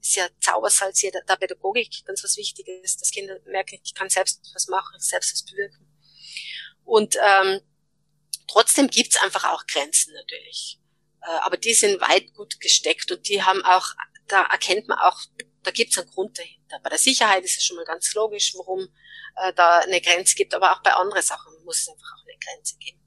[0.00, 4.40] ist ja Zaubersalz hier der Pädagogik ganz was Wichtiges, dass Kinder merken, ich kann selbst
[4.54, 5.89] was machen, selbst was bewirken.
[6.90, 7.60] Und ähm,
[8.48, 10.80] trotzdem gibt's einfach auch Grenzen natürlich.
[11.22, 13.94] Äh, aber die sind weit gut gesteckt und die haben auch,
[14.26, 15.20] da erkennt man auch,
[15.62, 16.80] da gibt's einen Grund dahinter.
[16.82, 18.88] Bei der Sicherheit ist es schon mal ganz logisch, warum
[19.36, 22.38] äh, da eine Grenze gibt, aber auch bei anderen Sachen muss es einfach auch eine
[22.44, 22.98] Grenze geben.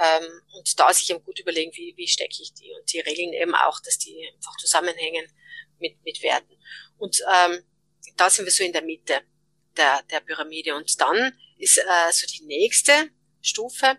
[0.00, 2.72] Ähm, und da sich eben gut überlegen, wie, wie stecke ich die.
[2.78, 5.26] Und die Regeln eben auch, dass die einfach zusammenhängen
[5.80, 6.56] mit, mit Werten.
[6.96, 7.64] Und ähm,
[8.16, 9.20] da sind wir so in der Mitte
[9.76, 10.76] der, der Pyramide.
[10.76, 13.98] Und dann ist äh, so die nächste Stufe,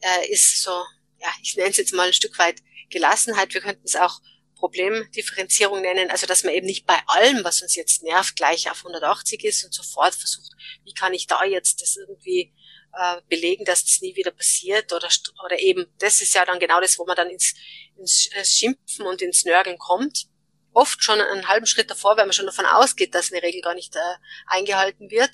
[0.00, 0.82] äh, ist so
[1.24, 3.54] ja, ich nenne es jetzt mal ein Stück weit Gelassenheit.
[3.54, 4.20] Wir könnten es auch
[4.56, 8.78] Problemdifferenzierung nennen, also dass man eben nicht bei allem, was uns jetzt nervt, gleich auf
[8.78, 10.52] 180 ist und sofort versucht,
[10.84, 12.54] wie kann ich da jetzt das irgendwie
[12.96, 15.08] äh, belegen, dass das nie wieder passiert oder,
[15.44, 17.54] oder eben, das ist ja dann genau das, wo man dann ins,
[17.96, 20.26] ins Schimpfen und ins Nörgeln kommt.
[20.72, 23.74] Oft schon einen halben Schritt davor, wenn man schon davon ausgeht, dass eine Regel gar
[23.74, 25.30] nicht äh, eingehalten wird.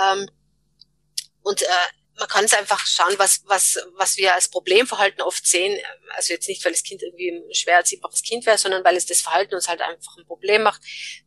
[0.00, 0.28] Ähm,
[1.44, 1.66] und äh,
[2.18, 5.80] man kann es einfach schauen, was, was, was wir als Problemverhalten oft sehen.
[6.10, 9.06] Also jetzt nicht, weil das Kind irgendwie ein schwer erziehbares Kind wäre, sondern weil es
[9.06, 10.80] das Verhalten uns halt einfach ein Problem macht.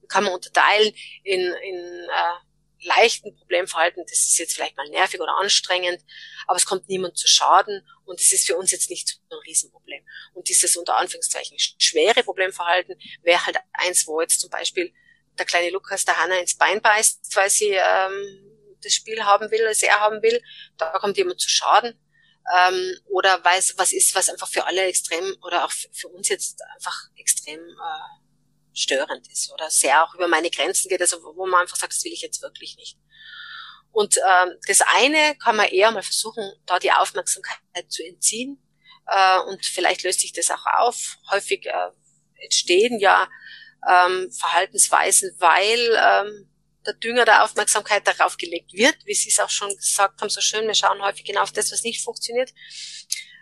[0.08, 0.94] Kann man unterteilen
[1.24, 4.04] in, in äh, leichten Problemverhalten.
[4.10, 6.02] Das ist jetzt vielleicht mal nervig oder anstrengend,
[6.46, 9.42] aber es kommt niemand zu Schaden und es ist für uns jetzt nicht so ein
[9.46, 10.06] Riesenproblem.
[10.34, 14.94] Und dieses unter Anführungszeichen schwere Problemverhalten wäre halt eins, wo jetzt zum Beispiel
[15.38, 19.64] der kleine Lukas der Hanna ins Bein beißt, weil sie ähm, das Spiel haben will,
[19.64, 20.42] das er haben will,
[20.78, 22.00] da kommt jemand zu Schaden.
[22.56, 26.62] Ähm, oder weiß, was ist, was einfach für alle extrem oder auch für uns jetzt
[26.76, 28.28] einfach extrem äh,
[28.74, 32.04] störend ist oder sehr auch über meine Grenzen geht, also wo man einfach sagt, das
[32.06, 32.98] will ich jetzt wirklich nicht.
[33.92, 38.62] Und ähm, das eine kann man eher mal versuchen, da die Aufmerksamkeit zu entziehen.
[39.08, 41.18] Äh, und vielleicht löst sich das auch auf.
[41.32, 41.90] Häufig äh,
[42.36, 43.28] entstehen ja
[43.90, 46.50] ähm, Verhaltensweisen, weil ähm,
[46.88, 50.42] der Dünger der Aufmerksamkeit darauf gelegt wird, wie Sie es auch schon gesagt haben, so
[50.42, 52.54] schön, wir schauen häufig genau auf das, was nicht funktioniert.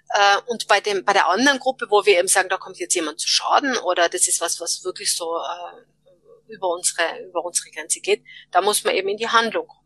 [0.09, 2.95] Äh, und bei dem, bei der anderen Gruppe, wo wir eben sagen, da kommt jetzt
[2.95, 7.69] jemand zu Schaden oder das ist was, was wirklich so äh, über unsere, über unsere
[7.69, 9.81] Grenze geht, da muss man eben in die Handlung kommen.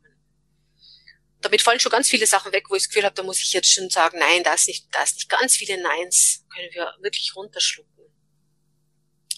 [1.42, 3.54] Damit fallen schon ganz viele Sachen weg, wo ich das Gefühl habe, da muss ich
[3.54, 6.94] jetzt schon sagen, nein, da ist nicht, da ist nicht ganz viele Neins, können wir
[7.02, 7.90] wirklich runterschlucken.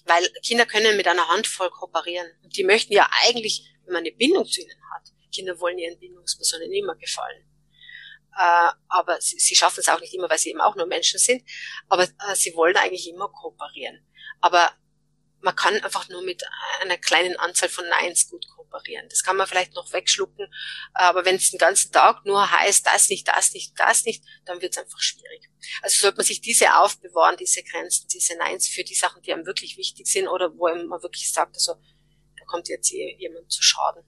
[0.05, 2.27] Weil Kinder können mit einer Handvoll kooperieren.
[2.43, 5.03] Und die möchten ja eigentlich wenn man eine Bindung zu ihnen hat.
[5.31, 7.45] Kinder wollen ihren Bindungspersonen immer gefallen.
[8.37, 11.43] Äh, aber sie, schaffen es auch nicht immer, weil sie eben auch nur Menschen sind.
[11.89, 14.05] Aber äh, sie wollen eigentlich immer kooperieren.
[14.39, 14.71] Aber
[15.41, 16.43] man kann einfach nur mit
[16.81, 19.07] einer kleinen Anzahl von Neins gut kooperieren.
[19.09, 20.47] Das kann man vielleicht noch wegschlucken,
[20.93, 24.61] aber wenn es den ganzen Tag nur heißt, das nicht, das nicht, das nicht, dann
[24.61, 25.49] wird es einfach schwierig.
[25.81, 29.45] Also sollte man sich diese aufbewahren, diese Grenzen, diese Neins für die Sachen, die einem
[29.45, 31.73] wirklich wichtig sind oder wo man wirklich sagt, also
[32.51, 34.03] kommt jetzt jemand zu Schaden.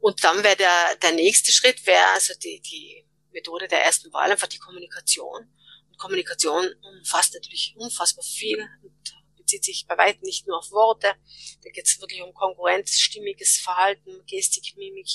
[0.00, 4.30] Und dann wäre der, der nächste Schritt, wäre also die, die Methode der ersten Wahl,
[4.30, 5.48] einfach die Kommunikation.
[5.88, 11.14] Und Kommunikation umfasst natürlich unfassbar viel und bezieht sich bei weitem nicht nur auf Worte.
[11.62, 15.08] Da geht es wirklich um Konkurrenz, stimmiges Verhalten, Gestik, Mimik.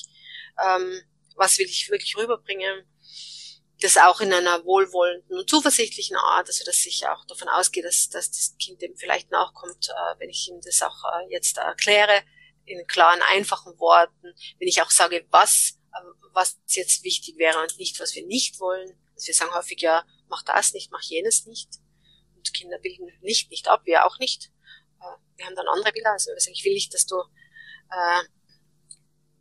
[0.64, 1.02] Ähm,
[1.36, 2.86] was will ich wirklich rüberbringen?
[3.82, 8.10] Das auch in einer wohlwollenden und zuversichtlichen Art, also dass ich auch davon ausgehe, dass,
[8.10, 12.24] dass das Kind dem vielleicht nachkommt, äh, wenn ich ihm das auch äh, jetzt erkläre,
[12.66, 16.00] in klaren, einfachen Worten, wenn ich auch sage, was, äh,
[16.34, 18.98] was jetzt wichtig wäre und nicht, was wir nicht wollen.
[19.14, 21.70] Also wir sagen häufig ja, mach das nicht, mach jenes nicht.
[22.36, 24.52] Und Kinder bilden nicht, nicht ab, wir auch nicht.
[25.02, 27.18] Äh, wir haben dann andere Bilder, also ich will nicht, dass du
[27.92, 28.24] äh,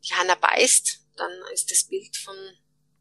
[0.04, 2.36] die Hanna beißt, dann ist das Bild von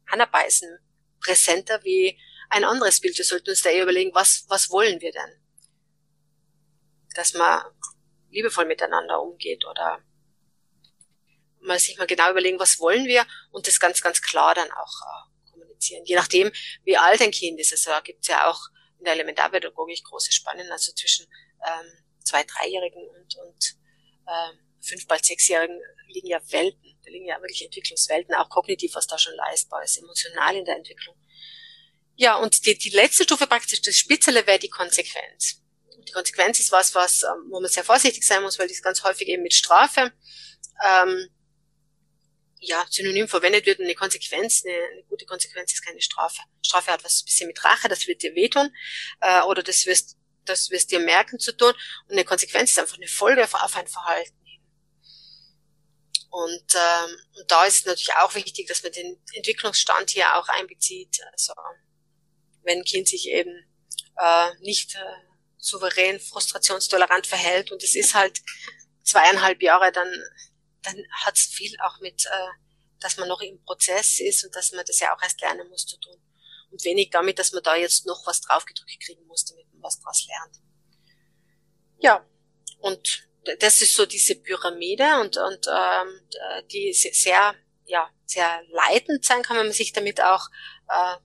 [0.06, 0.78] Hanna beißen
[1.24, 2.18] präsenter wie
[2.50, 3.16] ein anderes Bild.
[3.18, 5.42] Wir sollten uns da eher überlegen, was, was wollen wir denn?
[7.14, 7.62] Dass man
[8.30, 10.04] liebevoll miteinander umgeht oder
[11.60, 14.92] mal sich mal genau überlegen, was wollen wir und das ganz, ganz klar dann auch
[15.02, 16.04] äh, kommunizieren.
[16.04, 16.52] Je nachdem,
[16.84, 17.72] wie alt ein Kind ist.
[17.72, 18.60] Also da gibt es ja auch
[18.98, 21.26] in der Elementarpädagogik große Spannen, also zwischen
[21.66, 23.76] ähm, zwei, dreijährigen und, und
[24.26, 29.06] äh, fünf, bald sechsjährigen liegen ja Welten, da liegen ja wirklich Entwicklungswelten, auch kognitiv, was
[29.06, 31.16] da schon leistbar ist, emotional in der Entwicklung.
[32.16, 35.62] Ja, und die, die letzte Stufe praktisch, das Spitzele wäre die Konsequenz.
[35.96, 38.82] Und die Konsequenz ist was, was, ähm, wo man sehr vorsichtig sein muss, weil ist
[38.82, 40.12] ganz häufig eben mit Strafe
[40.84, 41.28] ähm,
[42.60, 43.78] ja, synonym verwendet wird.
[43.78, 46.40] Und eine Konsequenz, eine, eine gute Konsequenz ist keine Strafe.
[46.62, 48.70] Strafe hat was ein bisschen mit Rache, das wird dir wehtun,
[49.20, 51.72] äh, oder das wirst, das wirst dir merken zu tun.
[52.06, 54.36] Und eine Konsequenz ist einfach eine Folge auf ein Verhalten.
[56.34, 57.16] Und, ähm,
[57.46, 61.20] da ist es natürlich auch wichtig, dass man den Entwicklungsstand hier auch einbezieht.
[61.30, 61.52] Also
[62.64, 63.52] wenn ein Kind sich eben
[64.16, 65.14] äh, nicht äh,
[65.58, 68.42] souverän, frustrationstolerant verhält und es ist halt
[69.04, 70.08] zweieinhalb Jahre, dann,
[70.82, 72.48] dann hat es viel auch mit, äh,
[72.98, 75.86] dass man noch im Prozess ist und dass man das ja auch erst lernen muss
[75.86, 76.20] zu tun.
[76.72, 80.00] Und wenig damit, dass man da jetzt noch was draufgedrückt kriegen muss, damit man was
[80.00, 80.60] draus lernt.
[82.00, 82.26] Ja,
[82.80, 83.28] und
[83.60, 86.20] das ist so diese Pyramide und, und ähm,
[86.72, 87.54] die sehr,
[87.86, 90.48] ja, sehr leitend sein kann, wenn man sich damit auch
[90.88, 91.16] äh,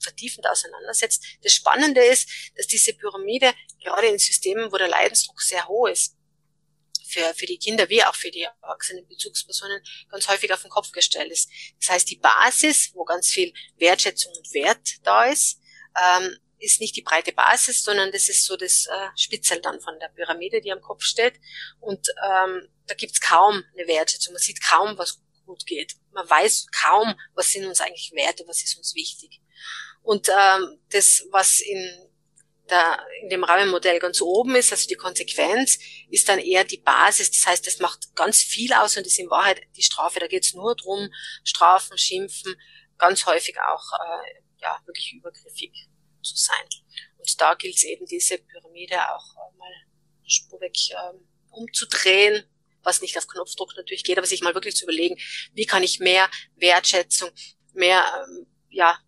[0.00, 1.24] vertiefend auseinandersetzt.
[1.42, 6.16] Das Spannende ist, dass diese Pyramide gerade in Systemen, wo der Leidensdruck sehr hoch ist,
[7.08, 10.92] für, für die Kinder wie auch für die erwachsenen Bezugspersonen ganz häufig auf den Kopf
[10.92, 11.50] gestellt ist.
[11.80, 15.58] Das heißt, die Basis, wo ganz viel Wertschätzung und Wert da ist,
[15.96, 19.98] ähm, ist nicht die breite Basis, sondern das ist so das äh, Spitzel dann von
[20.00, 21.40] der Pyramide, die am Kopf steht.
[21.80, 24.32] Und ähm, da gibt's kaum eine Wertschätzung.
[24.32, 25.94] Man sieht kaum, was gut geht.
[26.12, 29.40] Man weiß kaum, was sind uns eigentlich Werte, was ist uns wichtig.
[30.02, 32.10] Und ähm, das, was in,
[32.68, 35.78] der, in dem Rahmenmodell ganz oben ist, also die Konsequenz,
[36.10, 37.30] ist dann eher die Basis.
[37.30, 40.20] Das heißt, das macht ganz viel aus und ist in Wahrheit die Strafe.
[40.20, 41.10] Da geht es nur drum,
[41.44, 42.56] Strafen, Schimpfen,
[42.98, 45.88] ganz häufig auch äh, ja wirklich übergriffig
[46.28, 46.66] zu sein.
[47.18, 49.72] Und da gilt es eben, diese Pyramide auch äh, mal
[50.26, 51.18] spurweg äh,
[51.50, 52.44] umzudrehen,
[52.82, 55.16] was nicht auf Knopfdruck natürlich geht, aber sich mal wirklich zu überlegen,
[55.52, 57.30] wie kann ich mehr Wertschätzung,
[57.74, 58.98] mehr ähm, ja,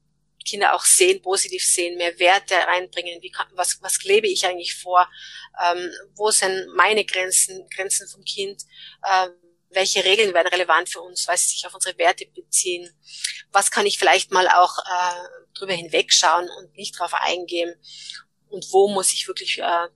[0.44, 4.74] Kinder auch sehen, positiv sehen, mehr Werte reinbringen, wie kann, was, was lebe ich eigentlich
[4.74, 5.08] vor,
[5.64, 8.62] ähm, wo sind meine Grenzen, Grenzen vom Kind,
[9.08, 9.32] ähm,
[9.70, 12.88] welche Regeln werden relevant für uns, weil sie sich auf unsere Werte beziehen,
[13.52, 17.74] was kann ich vielleicht mal auch äh, drüber hinwegschauen und nicht drauf eingehen
[18.48, 19.88] und wo muss ich wirklich äh,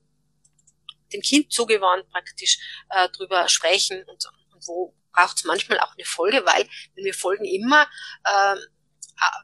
[1.13, 2.57] dem Kind zugewandt praktisch
[2.89, 7.13] äh, drüber sprechen und, und wo braucht es manchmal auch eine Folge, weil wenn wir
[7.13, 7.87] Folgen immer
[8.23, 8.55] äh,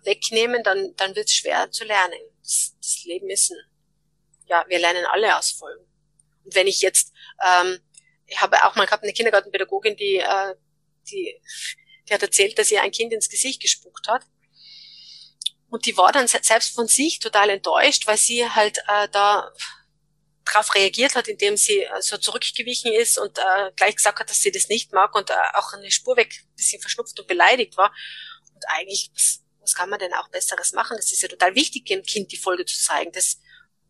[0.04, 2.20] wegnehmen, dann, dann wird es schwer zu lernen.
[2.42, 3.58] Das, das Leben ist ein,
[4.48, 5.86] ja, wir lernen alle aus Folgen.
[6.44, 7.14] Und wenn ich jetzt,
[7.46, 7.80] ähm,
[8.32, 10.56] ich habe auch mal gehabt eine Kindergartenpädagogin, die, äh,
[11.10, 11.36] die,
[12.08, 14.24] die hat erzählt, dass ihr ein Kind ins Gesicht gespuckt hat.
[15.70, 19.52] Und die war dann selbst von sich total enttäuscht, weil sie halt äh, da
[20.46, 24.42] darauf reagiert hat, indem sie äh, so zurückgewichen ist und äh, gleich gesagt hat, dass
[24.42, 27.78] sie das nicht mag und äh, auch eine Spur weg ein bisschen verschnupft und beleidigt
[27.78, 27.94] war.
[28.54, 30.98] Und eigentlich, was, was kann man denn auch Besseres machen?
[30.98, 33.12] Das ist ja total wichtig, dem Kind die Folge zu zeigen.
[33.12, 33.40] Das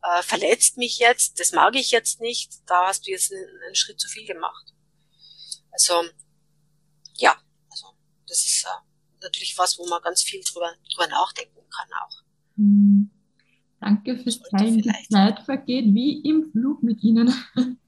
[0.02, 3.76] äh, verletzt mich jetzt, das mag ich jetzt nicht, da hast du jetzt einen, einen
[3.76, 4.74] Schritt zu viel gemacht.
[5.72, 6.04] Also,
[7.18, 7.36] ja,
[7.70, 7.88] also
[8.28, 12.24] das ist äh, natürlich was, wo man ganz viel drüber, drüber nachdenken kann auch.
[12.56, 13.10] Mhm.
[13.80, 14.82] Danke fürs Teilen.
[14.82, 17.34] Die Zeit vergeht wie im Flug mit Ihnen.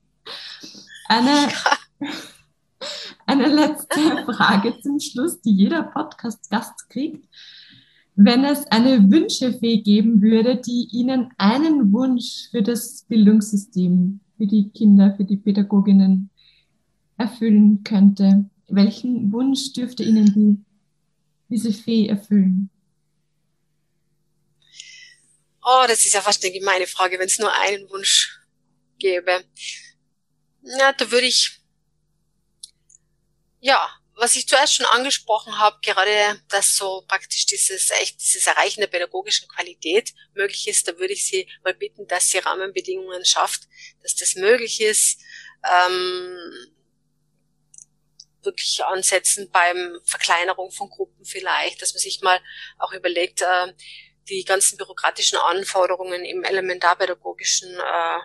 [1.08, 1.52] Eine,
[3.26, 7.28] eine letzte Frage zum Schluss, die jeder Podcast-Gast kriegt.
[8.16, 14.70] Wenn es eine Wünschefee geben würde, die Ihnen einen Wunsch für das Bildungssystem, für die
[14.70, 16.30] Kinder, für die Pädagoginnen
[17.18, 20.64] erfüllen könnte, welchen Wunsch dürfte Ihnen die,
[21.50, 22.70] diese Fee erfüllen?
[25.64, 28.38] Oh, das ist ja fast eine gemeine Frage, wenn es nur einen Wunsch
[29.00, 29.44] gäbe.
[30.62, 31.60] Ja, da würde ich,
[33.60, 33.80] ja,
[34.24, 38.88] was ich zuerst schon angesprochen habe, gerade dass so praktisch dieses echt dieses Erreichen der
[38.88, 43.64] pädagogischen Qualität möglich ist, da würde ich Sie mal bitten, dass sie Rahmenbedingungen schafft,
[44.02, 45.20] dass das möglich ist.
[45.70, 46.74] Ähm,
[48.44, 52.42] wirklich ansetzen beim Verkleinerung von Gruppen vielleicht, dass man sich mal
[52.78, 53.74] auch überlegt, äh,
[54.30, 58.20] die ganzen bürokratischen Anforderungen im elementarpädagogischen äh,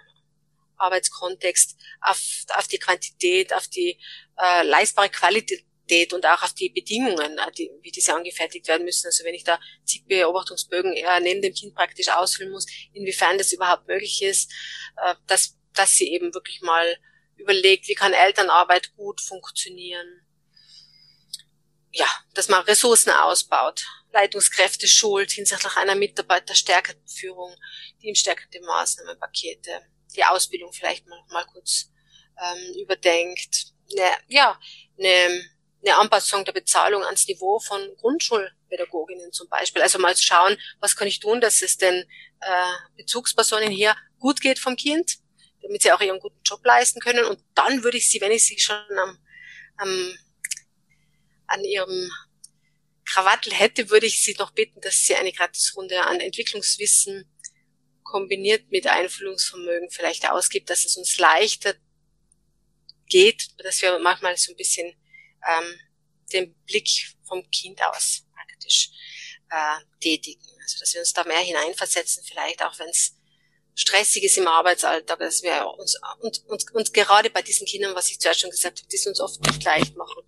[0.77, 2.21] Arbeitskontext auf,
[2.55, 3.99] auf die Quantität, auf die
[4.37, 8.85] äh, leistbare Qualität Qualität und auch auf die Bedingungen, äh, die, wie diese angefertigt werden
[8.85, 9.07] müssen.
[9.07, 13.53] Also wenn ich da zig Beobachtungsbögen äh, neben dem Kind praktisch ausfüllen muss, inwiefern das
[13.53, 14.53] überhaupt möglich ist,
[14.97, 16.97] äh, dass, dass sie eben wirklich mal
[17.37, 20.25] überlegt, wie kann Elternarbeit gut funktionieren.
[21.91, 27.55] Ja, dass man Ressourcen ausbaut, Leitungskräfte schult hinsichtlich einer mitarbeiterstärkenden Führung,
[28.01, 29.71] teamstärkende Maßnahmenpakete,
[30.15, 31.91] die Ausbildung vielleicht mal, mal kurz
[32.39, 34.61] ähm, überdenkt, eine, ja,
[34.99, 35.49] eine,
[35.83, 39.83] eine Anpassung der Bezahlung ans Niveau von Grundschulpädagoginnen zum Beispiel.
[39.83, 41.95] Also mal schauen, was kann ich tun, dass es den
[42.41, 45.19] äh, Bezugspersonen hier gut geht vom Kind,
[45.63, 47.25] damit sie auch ihren guten Job leisten können.
[47.25, 49.19] Und dann würde ich sie, wenn ich sie schon am,
[49.77, 50.19] am,
[51.47, 52.11] an ihrem
[53.05, 57.31] Krawattel hätte, würde ich sie noch bitten, dass sie eine Gratisrunde an Entwicklungswissen
[58.03, 61.75] kombiniert mit Einfühlungsvermögen vielleicht ausgibt, dass es uns leichter
[63.07, 64.95] geht, dass wir manchmal so ein bisschen
[65.47, 65.81] ähm,
[66.33, 66.89] den Blick
[67.25, 68.91] vom Kind aus praktisch
[69.51, 70.45] äh, tätigen.
[70.63, 73.15] Also dass wir uns da mehr hineinversetzen, vielleicht auch wenn es
[73.75, 78.11] stressig ist im Arbeitsalltag, dass wir uns und, und, und gerade bei diesen Kindern, was
[78.11, 80.23] ich zuerst schon gesagt habe, die es uns oft nicht leicht machen,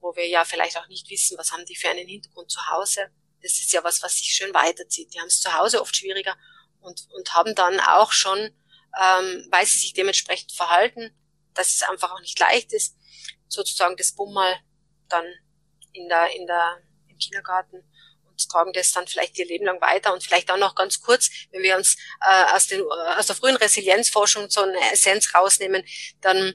[0.00, 3.10] wo wir ja vielleicht auch nicht wissen, was haben die für einen Hintergrund zu Hause.
[3.40, 5.14] Das ist ja was, was sich schön weiterzieht.
[5.14, 6.36] Die haben es zu Hause oft schwieriger
[6.80, 11.16] und, und haben dann auch schon, ähm, weil sie sich dementsprechend verhalten,
[11.54, 12.94] dass es einfach auch nicht leicht ist,
[13.48, 14.56] sozusagen das Bummel
[15.08, 15.24] dann
[15.92, 16.78] in der, in der,
[17.08, 17.84] im Kindergarten
[18.24, 21.30] und tragen das dann vielleicht ihr Leben lang weiter und vielleicht auch noch ganz kurz,
[21.50, 25.84] wenn wir uns äh, aus, den, äh, aus der frühen Resilienzforschung so eine Essenz rausnehmen,
[26.20, 26.54] dann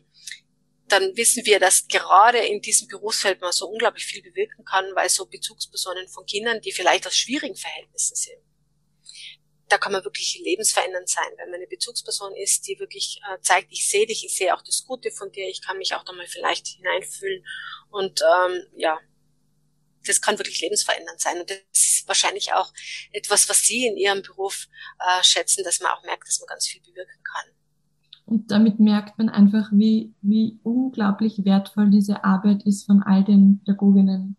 [0.87, 5.09] dann wissen wir, dass gerade in diesem Berufsfeld man so unglaublich viel bewirken kann, weil
[5.09, 8.41] so Bezugspersonen von Kindern, die vielleicht aus schwierigen Verhältnissen sind,
[9.69, 13.71] da kann man wirklich lebensverändernd sein, wenn man eine Bezugsperson ist, die wirklich äh, zeigt,
[13.71, 16.13] ich sehe dich, ich sehe auch das Gute von dir, ich kann mich auch da
[16.13, 17.43] mal vielleicht hineinfühlen
[17.89, 18.99] und ähm, ja,
[20.05, 22.71] das kann wirklich lebensverändernd sein und das ist wahrscheinlich auch
[23.11, 24.67] etwas, was Sie in Ihrem Beruf
[24.99, 27.45] äh, schätzen, dass man auch merkt, dass man ganz viel bewirken kann.
[28.25, 33.59] Und damit merkt man einfach, wie, wie unglaublich wertvoll diese Arbeit ist von all den
[33.59, 34.35] Pädagoginnen.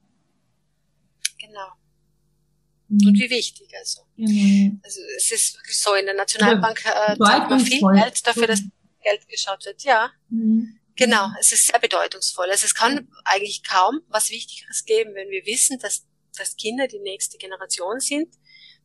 [2.89, 3.09] Mhm.
[3.09, 4.03] Und wie wichtig also.
[4.17, 4.81] Mhm.
[4.83, 8.63] Also es ist wirklich so, in der Nationalbank äh, zahlt man viel Geld dafür, dass
[9.03, 9.83] Geld geschaut wird.
[9.85, 10.11] Ja.
[10.29, 10.79] Mhm.
[10.97, 12.51] Genau, es ist sehr bedeutungsvoll.
[12.51, 16.05] Also es kann eigentlich kaum was Wichtigeres geben, wenn wir wissen, dass,
[16.37, 18.35] dass Kinder die nächste Generation sind,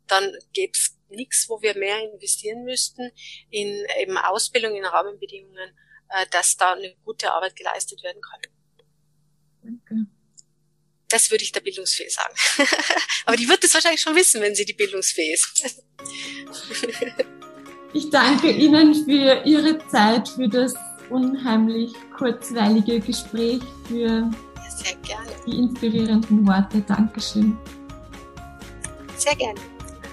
[0.07, 3.09] dann gäbe es nichts, wo wir mehr investieren müssten
[3.49, 5.71] in eben Ausbildung, in Rahmenbedingungen,
[6.09, 8.41] äh, dass da eine gute Arbeit geleistet werden kann.
[9.63, 10.07] Danke.
[11.13, 12.33] Das würde ich der Bildungsfee sagen.
[13.27, 15.63] Aber die wird es wahrscheinlich schon wissen, wenn sie die Bildungsfee ist.
[17.93, 20.73] ich danke Ihnen für Ihre Zeit, für das
[21.11, 24.27] unheimlich kurzweilige Gespräch, für
[25.07, 26.81] ja, die inspirierenden Worte.
[26.81, 27.55] Dankeschön.
[29.15, 29.61] Sehr gerne.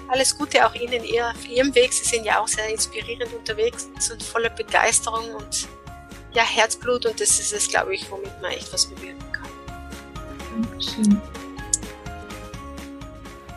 [0.07, 1.91] Alles Gute auch Ihnen auf Ihrem Weg.
[1.93, 5.67] Sie sind ja auch sehr inspirierend unterwegs und voller Begeisterung und
[6.33, 9.30] ja, Herzblut und das ist es, glaube ich, womit man echt was bewirken.
[10.51, 11.21] Dankeschön.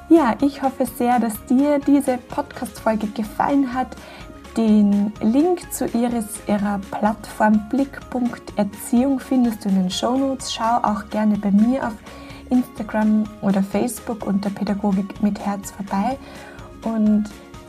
[0.09, 3.97] Ja, ich hoffe sehr, dass dir diese Podcast-Folge gefallen hat.
[4.57, 10.53] Den Link zu ihres, ihrer Plattform Blickpunkt Erziehung findest du in den Show Notes.
[10.53, 11.95] Schau auch gerne bei mir auf
[12.51, 16.19] Instagram oder Facebook unter Pädagogik mit Herz vorbei.
[16.85, 17.25] Und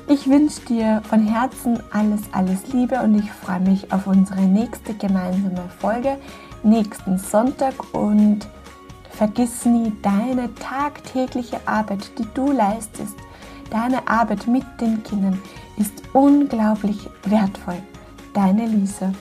[0.07, 4.93] ich wünsche dir von Herzen alles, alles Liebe und ich freue mich auf unsere nächste
[4.93, 6.17] gemeinsame Folge
[6.61, 8.47] nächsten Sonntag und
[9.17, 13.15] vergiss nie deine tagtägliche Arbeit, die du leistest.
[13.69, 15.41] Deine Arbeit mit den Kindern
[15.77, 17.81] ist unglaublich wertvoll.
[18.33, 19.11] Deine Lisa.